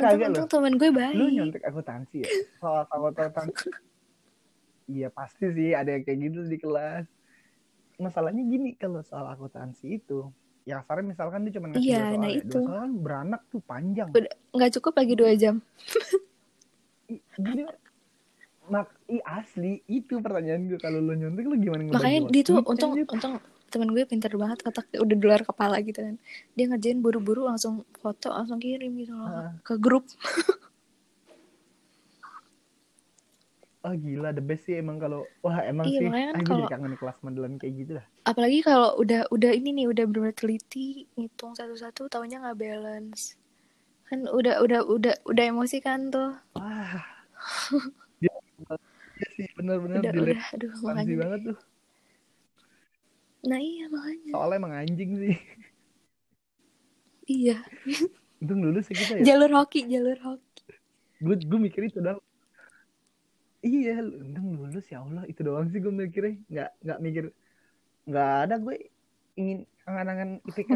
Kagak 0.00 0.16
untung, 0.16 0.32
untung 0.32 0.48
temen 0.48 0.72
gue 0.76 0.88
Lu 0.88 0.96
baik 0.96 1.14
nyontek 1.36 1.62
akuntansi 1.68 2.16
ya? 2.24 2.28
Soal 2.58 2.84
akuntansi. 2.88 3.52
Iya 4.90 5.08
pasti 5.14 5.46
sih 5.54 5.70
ada 5.76 5.94
yang 5.94 6.02
kayak 6.02 6.18
gitu 6.26 6.40
di 6.48 6.58
kelas. 6.58 7.06
Masalahnya 8.00 8.42
gini 8.42 8.74
kalau 8.74 9.04
soal 9.04 9.28
akuntansi 9.28 10.00
itu, 10.00 10.26
ya 10.64 10.80
kasarnya 10.80 11.12
misalkan 11.12 11.44
dia 11.44 11.52
cuma 11.60 11.66
ngasih 11.70 11.84
Iya, 11.84 12.00
dua 12.00 12.08
soal 12.08 12.20
nah 12.20 12.30
ya. 12.32 12.38
itu. 12.40 12.48
Dua 12.50 12.62
soal 12.66 12.78
kan 12.80 12.92
beranak 12.98 13.40
tuh 13.52 13.60
panjang. 13.62 14.08
nggak 14.50 14.70
cukup 14.80 14.92
lagi 14.98 15.14
dua 15.14 15.32
jam 15.38 15.54
Gini, 17.10 17.66
mak, 18.70 18.86
i 19.10 19.18
asli 19.26 19.82
itu 19.90 20.22
pertanyaan 20.22 20.70
gue 20.70 20.78
kalau 20.78 21.02
lu 21.02 21.18
nyontek 21.18 21.42
lu 21.42 21.58
gimana 21.58 21.90
makanya 21.90 22.30
dia 22.30 22.42
tuh 22.46 22.62
untung 22.62 22.94
untung 22.94 23.34
temen 23.70 23.88
gue 23.88 24.02
pinter 24.02 24.34
banget 24.34 24.58
otak 24.62 24.90
udah 24.92 25.14
di 25.14 25.22
luar 25.22 25.40
kepala 25.40 25.78
gitu 25.78 26.02
kan 26.02 26.18
dia 26.52 26.66
ngerjain 26.66 26.98
buru-buru 26.98 27.44
langsung 27.44 27.74
foto 27.96 28.28
langsung 28.28 28.58
kirim 28.58 28.92
gitu 28.96 29.12
loh 29.12 29.26
Ah. 29.26 29.50
ke 29.60 29.74
grup 29.76 30.04
Oh 33.80 33.96
gila 33.96 34.28
the 34.30 34.42
best 34.42 34.68
sih 34.68 34.76
emang 34.76 35.00
kalau 35.00 35.24
wah 35.40 35.56
emang 35.62 35.88
Iya, 35.88 35.96
sih 35.96 36.08
kan 36.12 36.36
gue 36.36 36.44
kalau- 36.44 36.60
jadi 36.60 36.72
kangen 36.74 36.94
kelas 36.94 37.16
modelan 37.22 37.56
kayak 37.56 37.74
gitu 37.78 37.90
dah. 37.96 38.06
apalagi 38.22 38.60
kalau 38.60 38.92
udah 38.94 39.24
udah 39.30 39.50
ini 39.50 39.72
nih 39.72 39.86
udah 39.88 40.04
benar 40.04 40.32
teliti 40.32 40.86
ngitung 41.14 41.56
satu-satu 41.56 42.04
taunya 42.06 42.36
nggak 42.38 42.60
balance 42.60 43.40
kan 44.04 44.28
udah 44.28 44.60
udah 44.60 44.84
udah 44.84 45.14
udah 45.24 45.44
emosi 45.46 45.80
kan 45.80 46.12
tuh 46.12 46.36
Wah. 46.52 46.92
Dia, 48.20 48.28
iya 49.16 49.28
sih 49.32 49.48
benar-benar 49.54 50.04
udah 50.04 50.12
udah 50.28 50.40
aduh 50.52 50.72
makanya 50.84 51.16
banget 51.18 51.40
tuh. 51.46 51.58
Nah 53.40 53.56
iya 53.58 53.84
makanya 53.88 54.30
Soalnya 54.32 54.56
emang 54.58 54.74
anjing 54.76 55.10
sih. 55.16 55.34
iya 57.26 57.56
Untung 58.40 58.60
lulus 58.60 58.88
ya 58.88 58.94
kita 58.96 59.12
ya. 59.20 59.24
jalur 59.32 59.50
hoki 59.54 59.84
jalur 59.86 60.18
hoki 60.20 60.62
Gue 61.20 61.36
gue 61.36 61.60
mikir 61.60 61.84
itu 61.84 62.00
doang. 62.00 62.16
Iya, 63.60 64.00
untung 64.00 64.56
lulus 64.56 64.88
ya 64.88 65.04
Allah 65.04 65.28
itu 65.28 65.44
doang 65.44 65.68
sih 65.68 65.76
gue 65.76 65.92
mikirnya. 65.92 66.40
Nggak 66.48 66.70
nggak 66.80 66.98
mikir 67.00 67.24
nggak 68.08 68.30
ada 68.48 68.54
gue 68.56 68.76
ingin 69.36 69.58
angan-angan 69.84 70.30
IPK 70.42 70.72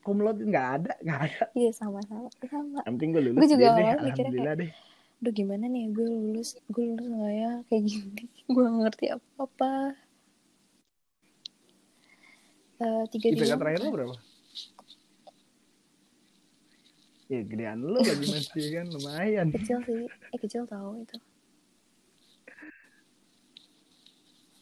cum 0.00 0.18
laude 0.18 0.40
nggak 0.50 0.66
ada 0.80 0.92
nggak 1.04 1.20
ada. 1.20 1.44
iya 1.52 1.70
sama 1.70 2.00
sama 2.08 2.32
sama 2.42 2.80
Yang 2.88 2.92
penting 2.96 3.10
gue 3.12 3.22
lulus 3.22 3.38
Gue 3.38 3.48
juga 3.52 3.60
deh, 3.60 3.68
deh. 3.68 3.84
awalnya 3.84 3.92
mikirnya 4.00 4.16
Alhamdulillah 4.24 4.54
deh. 4.56 4.70
Aduh 5.22 5.32
gimana 5.36 5.64
nih 5.68 5.84
gue 5.92 6.06
lulus 6.08 6.48
gue 6.66 6.84
lulus 6.88 7.06
nggak 7.06 7.34
ya 7.36 7.52
kayak 7.68 7.82
gini 7.84 8.22
gue 8.56 8.66
ngerti 8.72 9.04
apa 9.12 9.28
apa 9.38 9.70
Eh, 12.82 13.04
tiga 13.14 13.26
IPK 13.30 13.38
tiga 13.46 13.56
terakhir 13.62 13.80
lo 13.86 13.90
berapa? 13.94 14.16
Ya 17.30 17.40
gedean 17.46 17.78
lo 17.86 18.02
lagi 18.02 18.26
masih 18.34 18.66
kan? 18.74 18.86
Lumayan. 18.90 19.46
kecil 19.54 19.78
sih. 19.86 20.10
Eh 20.10 20.38
kecil 20.42 20.62
tahu 20.66 21.06
itu. 21.06 21.16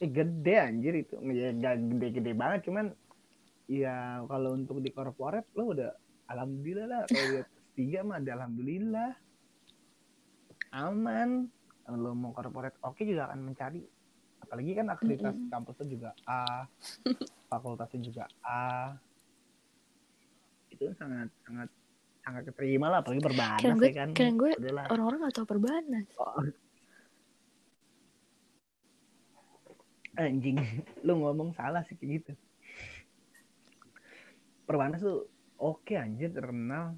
Eh 0.05 0.11
gede 0.13 0.55
anjir 0.61 0.95
itu. 1.01 1.17
Ya 1.33 1.49
gak 1.57 1.81
gede-gede 1.81 2.33
banget 2.37 2.69
cuman 2.69 2.93
ya 3.71 4.21
kalau 4.29 4.53
untuk 4.53 4.85
di 4.85 4.93
korporat 4.93 5.49
lo 5.57 5.73
udah 5.73 5.97
alhamdulillah 6.29 6.87
lah. 6.87 7.03
Kalau 7.09 7.41
lihat 7.41 7.49
tiga 7.79 8.05
mah 8.05 8.21
ada 8.21 8.37
alhamdulillah. 8.37 9.11
Aman. 10.77 11.49
Lo 11.89 12.13
mau 12.13 12.37
korporat 12.37 12.77
oke 12.85 13.01
juga 13.01 13.33
akan 13.33 13.49
mencari. 13.49 13.81
Apalagi 14.45 14.73
kan 14.77 14.87
aktivitas 14.93 15.35
Mm-mm. 15.37 15.49
kampusnya 15.53 15.87
juga 15.89 16.11
A 16.29 16.65
fakultasnya 17.51 18.01
juga 18.01 18.25
A. 18.41 18.95
Itu 20.71 20.95
sangat 20.95 21.29
sangat 21.43 21.69
sangat 22.23 22.43
keterima 22.47 22.87
lah 22.87 23.03
apalagi 23.03 23.19
berbanas 23.19 23.59
Kirain 23.59 23.75
gue- 23.77 23.91
ya 23.91 23.95
kan. 23.97 24.09
kirain 24.15 24.37
gue 24.39 24.51
orang-orang 24.87 25.19
gak 25.27 25.35
tahu 25.35 25.47
perbanas. 25.51 26.07
Oh. 26.15 26.47
Anjing, 30.15 30.59
lu 31.07 31.13
ngomong 31.17 31.51
salah 31.53 31.83
sih 31.87 31.97
kayak 31.97 32.23
gitu. 32.23 32.33
Perbanas 34.63 35.03
tuh 35.03 35.27
oke 35.59 35.95
anjir 35.97 36.31
terkenal. 36.31 36.95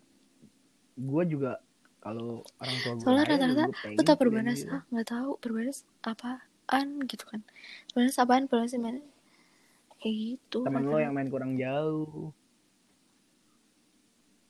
Gue 0.93 1.25
juga 1.25 1.57
kalau 2.03 2.43
orang 2.59 2.77
tua 2.83 2.93
gue 2.93 3.05
soalnya 3.07 3.25
kaya, 3.25 3.37
rata-rata 3.39 3.65
lu 3.89 4.03
tau 4.03 4.17
perbanas? 4.19 4.59
ah 4.69 4.83
nggak 4.91 5.09
tahu 5.09 5.31
perbanas 5.39 5.79
apaan 6.03 6.87
gitu 7.07 7.25
kan. 7.25 7.41
Perbanas 7.89 8.17
apaan? 8.19 8.45
Perbanas 8.51 8.75
mana 8.77 9.01
kayak 10.03 10.17
gitu 10.19 10.59
Temen 10.67 10.83
lo 10.91 10.99
yang 10.99 11.15
main 11.15 11.31
kurang 11.31 11.55
jauh. 11.55 12.35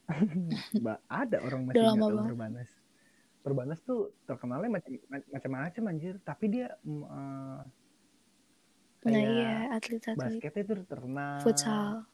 Ba- 0.85 1.05
ada 1.07 1.39
orang 1.45 1.69
masih 1.69 1.85
nggak 1.85 2.09
tahu 2.09 2.19
perbanas. 2.33 2.71
Perbanas 3.43 3.79
tuh 3.85 4.01
terkenalnya 4.25 4.71
macam 4.71 4.93
macam-macam 5.09 5.83
anjir, 5.93 6.15
tapi 6.23 6.45
dia 6.49 6.73
mm, 6.83 7.03
eh, 7.05 7.61
nah 9.03 9.11
kayak 9.11 9.29
iya 9.35 9.53
atlet-atlet 9.77 10.19
basketnya 10.19 10.63
tuh 10.63 10.77
terkenal. 10.87 11.37
futsal 11.43 12.07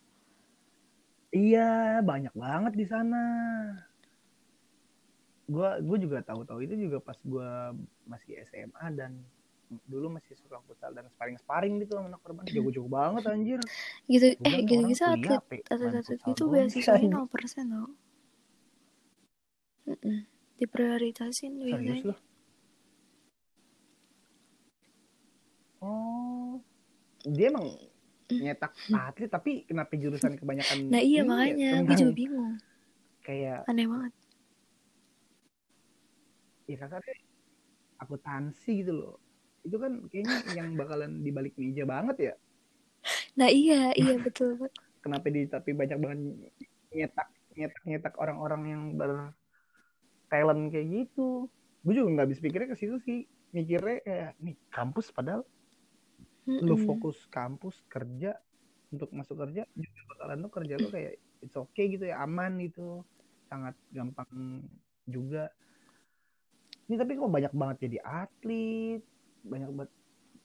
Iya, 1.29 2.01
banyak 2.01 2.33
banget 2.33 2.73
di 2.73 2.87
sana. 2.89 3.21
Gua 5.45 5.77
gue 5.81 5.99
juga 6.01 6.25
tahu-tahu 6.25 6.65
itu 6.65 6.89
juga 6.89 7.05
pas 7.05 7.17
gua 7.25 7.77
masih 8.09 8.41
SMA 8.49 8.85
dan 8.97 9.21
dulu 9.69 10.17
masih 10.17 10.33
suka 10.41 10.57
futsal 10.65 10.97
dan 10.97 11.05
sparring-sparring 11.13 11.77
gitu 11.85 12.01
sama 12.01 12.09
anak 12.09 12.21
perban 12.25 12.45
jago-jago 12.49 12.89
banget 12.89 13.23
anjir. 13.29 13.61
gitu 14.09 14.27
eh 14.41 14.57
gitu 14.65 14.83
gitu 14.89 15.05
atlet 15.05 15.41
atlet 15.69 15.93
atlet 16.01 16.21
gitu 16.25 16.45
sih. 16.73 17.09
nol 17.09 17.29
persen 17.29 17.69
Mm-mm. 19.89 20.19
diprioritasin 20.61 21.53
biasanya 21.61 22.13
loh. 22.13 22.19
Oh. 25.79 26.61
Dia 27.25 27.49
emang 27.53 27.73
nyetak 28.29 28.73
atlet 28.93 29.31
tapi 29.33 29.65
kenapa 29.65 29.97
jurusan 29.97 30.37
kebanyakan 30.37 30.93
nah 30.93 31.01
iya 31.01 31.25
ya, 31.25 31.29
makanya 31.29 31.71
gue 31.89 31.97
juga 31.97 32.13
bingung 32.13 32.55
kayak 33.25 33.65
aneh 33.65 33.89
banget 33.89 34.13
ya 36.69 36.77
kasarnya 36.77 37.17
akuntansi 38.05 38.85
gitu 38.85 38.93
loh 38.93 39.17
itu 39.67 39.77
kan 39.77 39.93
kayaknya 40.09 40.37
yang 40.55 40.69
bakalan 40.79 41.23
dibalik 41.23 41.55
meja 41.59 41.85
banget 41.85 42.17
ya. 42.33 42.35
Nah 43.39 43.49
iya 43.51 43.95
iya 43.95 44.15
betul. 44.19 44.59
Kenapa 45.03 45.27
di 45.31 45.47
tapi 45.47 45.71
banyak 45.73 45.99
banget 45.99 46.19
nyetak 46.91 47.29
nyetak 47.55 47.83
nyetak 47.87 48.15
orang-orang 48.19 48.63
yang 48.67 48.83
ber 48.95 49.35
talent 50.29 50.71
kayak 50.71 50.87
gitu. 50.91 51.49
Gue 51.83 51.93
juga 51.95 52.09
nggak 52.19 52.27
habis 52.29 52.43
pikirnya 52.43 52.69
ke 52.75 52.77
situ 52.79 52.97
sih. 53.03 53.25
Mikirnya 53.55 54.03
kayak 54.05 54.33
nih 54.43 54.57
kampus 54.71 55.11
padahal. 55.15 55.43
Lu 56.49 56.75
Mm-mm. 56.75 56.87
fokus 56.89 57.19
kampus 57.29 57.81
kerja 57.89 58.37
untuk 58.89 59.13
masuk 59.13 59.37
kerja 59.37 59.69
juga 59.77 60.01
bakalan 60.17 60.49
tuh 60.49 60.53
kerja 60.53 60.75
lu 60.81 60.89
kayak 60.89 61.15
it's 61.45 61.57
okay 61.57 61.93
gitu 61.93 62.09
ya 62.09 62.25
aman 62.25 62.57
gitu. 62.61 63.05
Sangat 63.49 63.77
gampang 63.93 64.65
juga. 65.09 65.49
Ini 66.89 66.97
tapi 66.97 67.21
kok 67.21 67.29
banyak 67.29 67.53
banget 67.53 67.77
jadi 67.85 67.99
atlet 68.01 69.05
banyak 69.45 69.71
banget. 69.75 69.91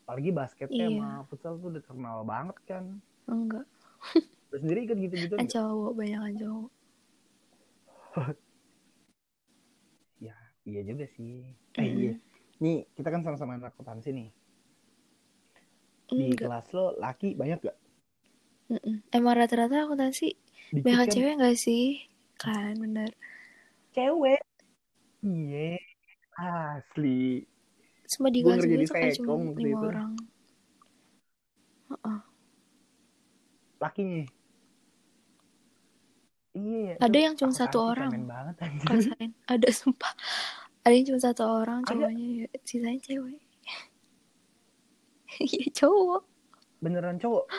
Apalagi 0.04 0.30
basketnya 0.36 0.86
Iya. 0.92 1.00
sama 1.00 1.10
futsal 1.32 1.54
tuh 1.58 1.68
udah 1.72 1.82
terkenal 1.82 2.18
banget 2.28 2.58
kan. 2.68 2.84
Enggak. 3.30 3.66
Lu 4.52 4.58
sendiri 4.60 4.82
kan 4.86 4.98
gitu-gitu 5.00 5.34
kan 5.40 5.48
cowok 5.48 5.92
banyak 5.96 6.20
kan 6.20 6.34
cowok. 6.38 6.70
Ya 10.22 10.36
iya 10.64 10.82
juga 10.88 11.06
sih. 11.16 11.44
Eh, 11.76 11.84
Mm-mm. 11.84 12.00
iya. 12.00 12.14
Nih 12.64 12.78
kita 12.96 13.10
kan 13.12 13.22
sama-sama 13.26 13.58
anak 13.60 13.74
akuntansi 13.76 14.10
nih. 14.16 14.30
Di 16.14 16.16
enggak. 16.30 16.46
kelas 16.46 16.68
lo 16.76 16.94
laki 17.02 17.34
banyak 17.34 17.60
gak 17.64 17.78
emang 19.14 19.36
rata-rata 19.38 19.86
akuntansi 19.86 20.34
banyak 20.74 21.06
kan? 21.06 21.14
cewek 21.14 21.34
gak 21.42 21.58
sih? 21.60 21.86
Kan 22.40 22.80
bener. 22.80 23.10
Cewek? 23.94 24.42
Iya. 25.24 25.78
Asli 26.34 27.46
Cuma 28.14 28.28
di 28.36 28.40
kelas 28.44 28.48
gue 28.48 28.56
di 28.82 28.86
tuh 28.90 28.94
kayak 28.94 29.14
cuma 29.18 29.34
lima 29.64 29.80
itu. 29.80 29.88
orang. 29.90 30.12
Heeh. 31.90 32.20
lakinya 33.82 34.24
iya 36.58 36.94
Ada 37.06 37.18
itu 37.18 37.26
yang 37.26 37.36
cuma 37.40 37.54
satu 37.54 37.78
orang. 37.92 38.12
banget. 38.32 38.56
Rasain. 38.90 39.32
Ada 39.54 39.70
sumpah. 39.80 40.14
Ada 40.86 40.94
yang 40.98 41.06
cuma 41.14 41.20
satu 41.28 41.44
orang 41.62 41.80
Ada. 41.90 41.90
cowoknya, 41.90 42.28
ya, 42.44 42.48
sisanya 42.68 43.00
cewek. 43.08 43.40
Iya 45.42 45.66
cowok. 45.74 46.22
beneran 46.84 47.18
cowok 47.22 47.46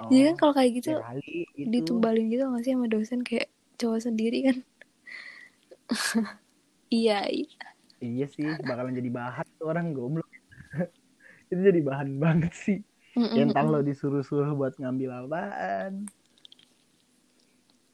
oh, 0.00 0.08
Jadi 0.10 0.20
kan 0.32 0.36
kalau 0.40 0.52
kayak 0.56 0.70
gitu 0.80 0.88
ya 0.96 1.00
kali 1.04 1.44
itu 1.56 1.68
ditumbalin 1.72 2.26
gitu 2.32 2.42
gak 2.48 2.62
sih 2.66 2.72
sama 2.74 2.86
dosen 2.90 3.20
kayak 3.24 3.48
cowok 3.80 4.00
sendiri 4.04 4.38
kan? 4.50 4.56
iya, 6.90 7.24
iya. 7.32 7.71
Iya 8.02 8.26
sih 8.26 8.44
bakalan 8.66 8.98
jadi 8.98 9.10
bahan 9.14 9.46
tuh 9.56 9.66
orang 9.70 9.94
goblok. 9.94 10.26
Itu 11.50 11.60
jadi 11.62 11.80
bahan 11.80 12.18
banget 12.18 12.52
sih. 12.52 12.78
Yang 13.14 13.54
tang 13.54 13.68
lo 13.70 13.80
disuruh-suruh 13.84 14.52
buat 14.58 14.74
ngambil 14.76 15.10
apaan. 15.28 16.10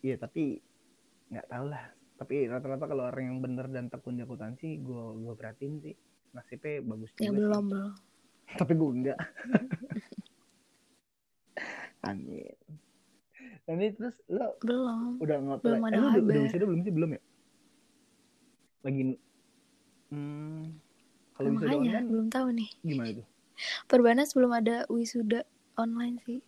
Iya 0.00 0.16
tapi 0.16 0.58
nggak 1.28 1.46
tahu 1.52 1.64
lah. 1.68 1.84
Tapi 2.18 2.50
rata-rata 2.50 2.88
kalau 2.90 3.04
orang 3.06 3.24
yang 3.30 3.38
bener 3.38 3.66
dan 3.70 3.86
tekun 3.86 4.18
di 4.18 4.24
akuntansi 4.26 4.80
gue 4.80 5.04
gue 5.20 5.34
perhatiin 5.36 5.74
sih. 5.84 5.94
Nasibnya 6.32 6.82
bagus 6.82 7.10
juga 7.14 7.22
Ya 7.22 7.30
sih. 7.30 7.38
belum 7.38 7.64
belum. 7.68 7.92
tapi 8.60 8.72
gue 8.74 8.90
enggak. 8.90 9.18
Amin 12.08 12.56
tapi 13.68 13.92
terus 13.92 14.16
lo 14.32 14.56
Belum. 14.64 15.20
udah 15.20 15.36
nggak 15.44 15.58
Belum 15.60 15.84
eh, 15.84 15.88
ada 15.92 15.96
lu 16.00 16.08
udah, 16.08 16.24
udah 16.24 16.40
wisuda 16.48 16.64
belum 16.64 16.80
sih? 16.80 16.92
Belum 16.96 17.10
ya? 17.12 17.20
Lagi 18.80 19.02
hmm, 20.10 20.80
kalau 21.34 21.48
wisuda 21.54 21.76
makanya 21.78 21.78
online 21.82 22.06
belum 22.12 22.28
tahu 22.34 22.48
nih. 22.58 22.70
gimana 22.88 23.10
tuh 23.18 23.26
Perbanas 23.90 24.30
belum 24.38 24.52
ada 24.54 24.76
wisuda 24.94 25.40
online 25.82 26.16
sih 26.22 26.38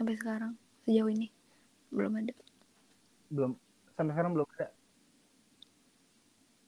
sampai 0.00 0.14
sekarang 0.20 0.52
sejauh 0.88 1.10
ini 1.12 1.28
belum 1.94 2.14
ada. 2.20 2.34
belum 3.34 3.52
sampai 3.96 4.12
sekarang 4.14 4.32
belum 4.34 4.48
ada 4.56 4.66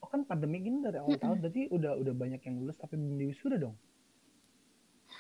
oh 0.02 0.08
kan 0.12 0.22
pandemi 0.30 0.56
gini 0.66 0.78
dari 0.86 0.96
awal 1.04 1.16
Mm-mm. 1.16 1.20
tahun 1.22 1.36
berarti 1.44 1.62
udah 1.76 1.92
udah 2.02 2.14
banyak 2.22 2.40
yang 2.48 2.56
lulus 2.60 2.76
tapi 2.82 2.94
belum 3.00 3.16
diwisuda 3.20 3.56
dong 3.64 3.76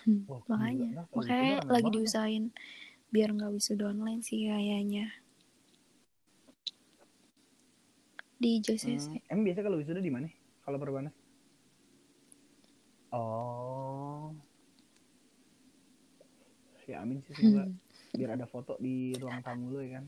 Hmm, 0.04 0.20
Wah, 0.28 0.42
gila. 0.58 0.86
makanya 0.90 0.90
Nah, 0.94 1.04
kalau 1.10 1.22
makanya 1.26 1.56
lagi 1.74 1.88
banget. 1.94 1.94
diusahain 1.94 2.44
biar 3.14 3.28
nggak 3.36 3.52
wisuda 3.56 3.84
online 3.94 4.20
sih 4.28 4.38
kayaknya 4.50 5.06
di 8.42 8.50
JCC 8.64 9.06
Hmm, 9.06 9.20
emang 9.30 9.44
biasa 9.46 9.60
kalau 9.64 9.76
wisuda 9.80 10.00
di 10.06 10.12
mana 10.16 10.28
kalau 10.66 10.82
perbanas 10.82 11.14
oh 13.14 14.34
ya 16.86 17.02
amin 17.02 17.18
sih 17.22 17.34
semoga 17.34 17.66
Hmm. 17.66 17.78
biar 18.14 18.30
ada 18.38 18.46
foto 18.46 18.78
di 18.78 19.12
ruang 19.18 19.42
tamu 19.42 19.74
lo 19.74 19.82
ya 19.82 19.98
kan 19.98 20.06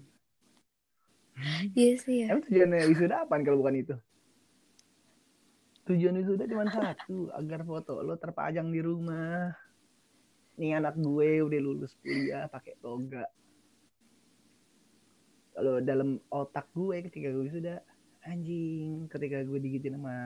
iya 1.75 1.94
sih 1.99 2.27
ya 2.27 2.35
Emang 2.35 2.42
tujuannya 2.47 2.87
wisuda 2.90 3.27
apaan 3.27 3.42
kalau 3.47 3.62
bukan 3.62 3.79
itu? 3.79 3.94
Tujuan 5.87 6.21
wisuda 6.21 6.44
cuma 6.44 6.68
satu, 6.68 7.33
agar 7.33 7.64
foto 7.64 8.03
lo 8.05 8.18
terpajang 8.18 8.68
di 8.68 8.81
rumah. 8.83 9.55
Nih 10.61 10.77
anak 10.77 10.99
gue 11.01 11.40
udah 11.40 11.61
lulus 11.62 11.97
kuliah 12.03 12.44
pakai 12.51 12.77
toga. 12.83 13.25
Kalau 15.57 15.81
dalam 15.81 16.21
otak 16.29 16.68
gue 16.77 17.09
ketika 17.09 17.33
gue 17.33 17.49
wisuda, 17.49 17.81
anjing, 18.29 19.09
ketika 19.09 19.41
gue 19.43 19.59
digituin 19.59 19.97
sama 19.97 20.17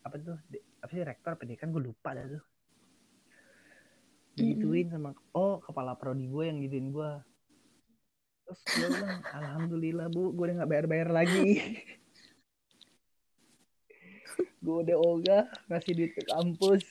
apa 0.00 0.16
tuh? 0.16 0.38
Apa 0.80 0.90
sih 0.96 1.04
rektor 1.04 1.36
pendidikan 1.36 1.68
gue 1.70 1.82
lupa 1.84 2.16
dah 2.16 2.24
tuh. 2.24 2.42
Digituin 4.40 4.88
sama 4.88 5.12
oh 5.36 5.60
kepala 5.60 5.92
prodi 6.00 6.24
gue 6.24 6.44
yang 6.48 6.58
gituin 6.64 6.88
gue. 6.88 7.10
Terus 8.48 8.60
gue 8.64 8.88
bilang, 8.96 9.20
Alhamdulillah 9.38 10.06
bu, 10.08 10.32
gue 10.32 10.44
udah 10.48 10.56
gak 10.64 10.70
bayar-bayar 10.70 11.08
lagi. 11.12 11.48
gue 14.64 14.76
udah 14.76 14.96
ogah 14.96 15.44
ngasih 15.68 15.92
duit 15.96 16.12
ke 16.16 16.22
kampus. 16.24 16.84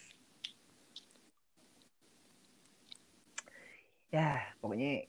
Ya, 4.09 4.41
pokoknya 4.57 5.05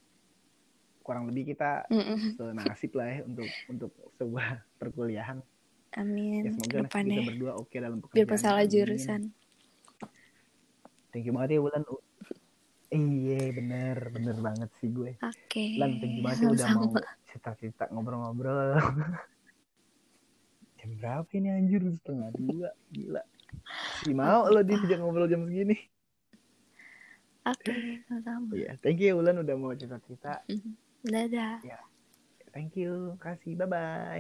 kurang 1.11 1.27
lebih 1.27 1.51
kita 1.51 1.91
Mm-mm. 1.91 2.39
senasib 2.39 2.95
lah 2.95 3.11
ya 3.11 3.19
untuk 3.27 3.51
untuk 3.67 3.91
sebuah 4.15 4.47
perkuliahan. 4.79 5.43
Ya 5.91 6.07
amin 6.07 6.55
semoga 6.55 6.63
ke 6.63 6.71
nasib 6.71 6.71
kita 6.71 6.87
depannya 6.87 7.19
berdua 7.27 7.53
oke 7.59 7.75
dalam 7.75 7.99
pekerjaan. 7.99 8.15
biar 8.15 8.27
masalah 8.31 8.63
Amin. 8.63 8.71
jurusan 8.71 9.21
Thank 11.11 11.27
you 11.27 11.35
banget 11.35 11.59
ya 11.59 11.61
Wulan. 11.67 11.83
Iya 12.91 13.43
bener 13.51 13.97
bener 14.15 14.37
banget 14.39 14.71
sih 14.79 14.87
gue. 14.87 15.19
oke 15.19 15.65
Lan 15.83 15.99
thank 15.99 16.15
you 16.15 16.23
banget 16.23 16.39
ya 16.39 16.49
udah 16.55 16.67
mau 16.79 16.87
cerita-cerita 17.27 17.85
ngobrol-ngobrol. 17.91 18.79
jam 20.79 20.91
berapa 20.97 21.27
ini 21.35 21.49
anjir 21.51 21.83
setengah 21.83 22.31
dua 22.39 22.71
gila. 22.89 23.23
Si 24.07 24.15
mau 24.15 24.47
lo 24.47 24.63
di 24.63 24.79
sejak 24.79 25.03
ngobrol 25.03 25.27
jam 25.27 25.43
segini. 25.43 25.75
oke 27.43 27.73
sama-sama 28.07 28.55
Iya, 28.55 28.79
thank 28.79 29.03
you 29.03 29.11
ya 29.11 29.15
Wulan 29.19 29.43
udah 29.43 29.55
mau 29.59 29.75
cerita-cerita. 29.75 30.47
Dadah. 31.05 31.63
Thank 32.51 32.75
you, 32.75 33.15
kasih, 33.23 33.55
bye 33.55 33.71
bye. 33.71 34.19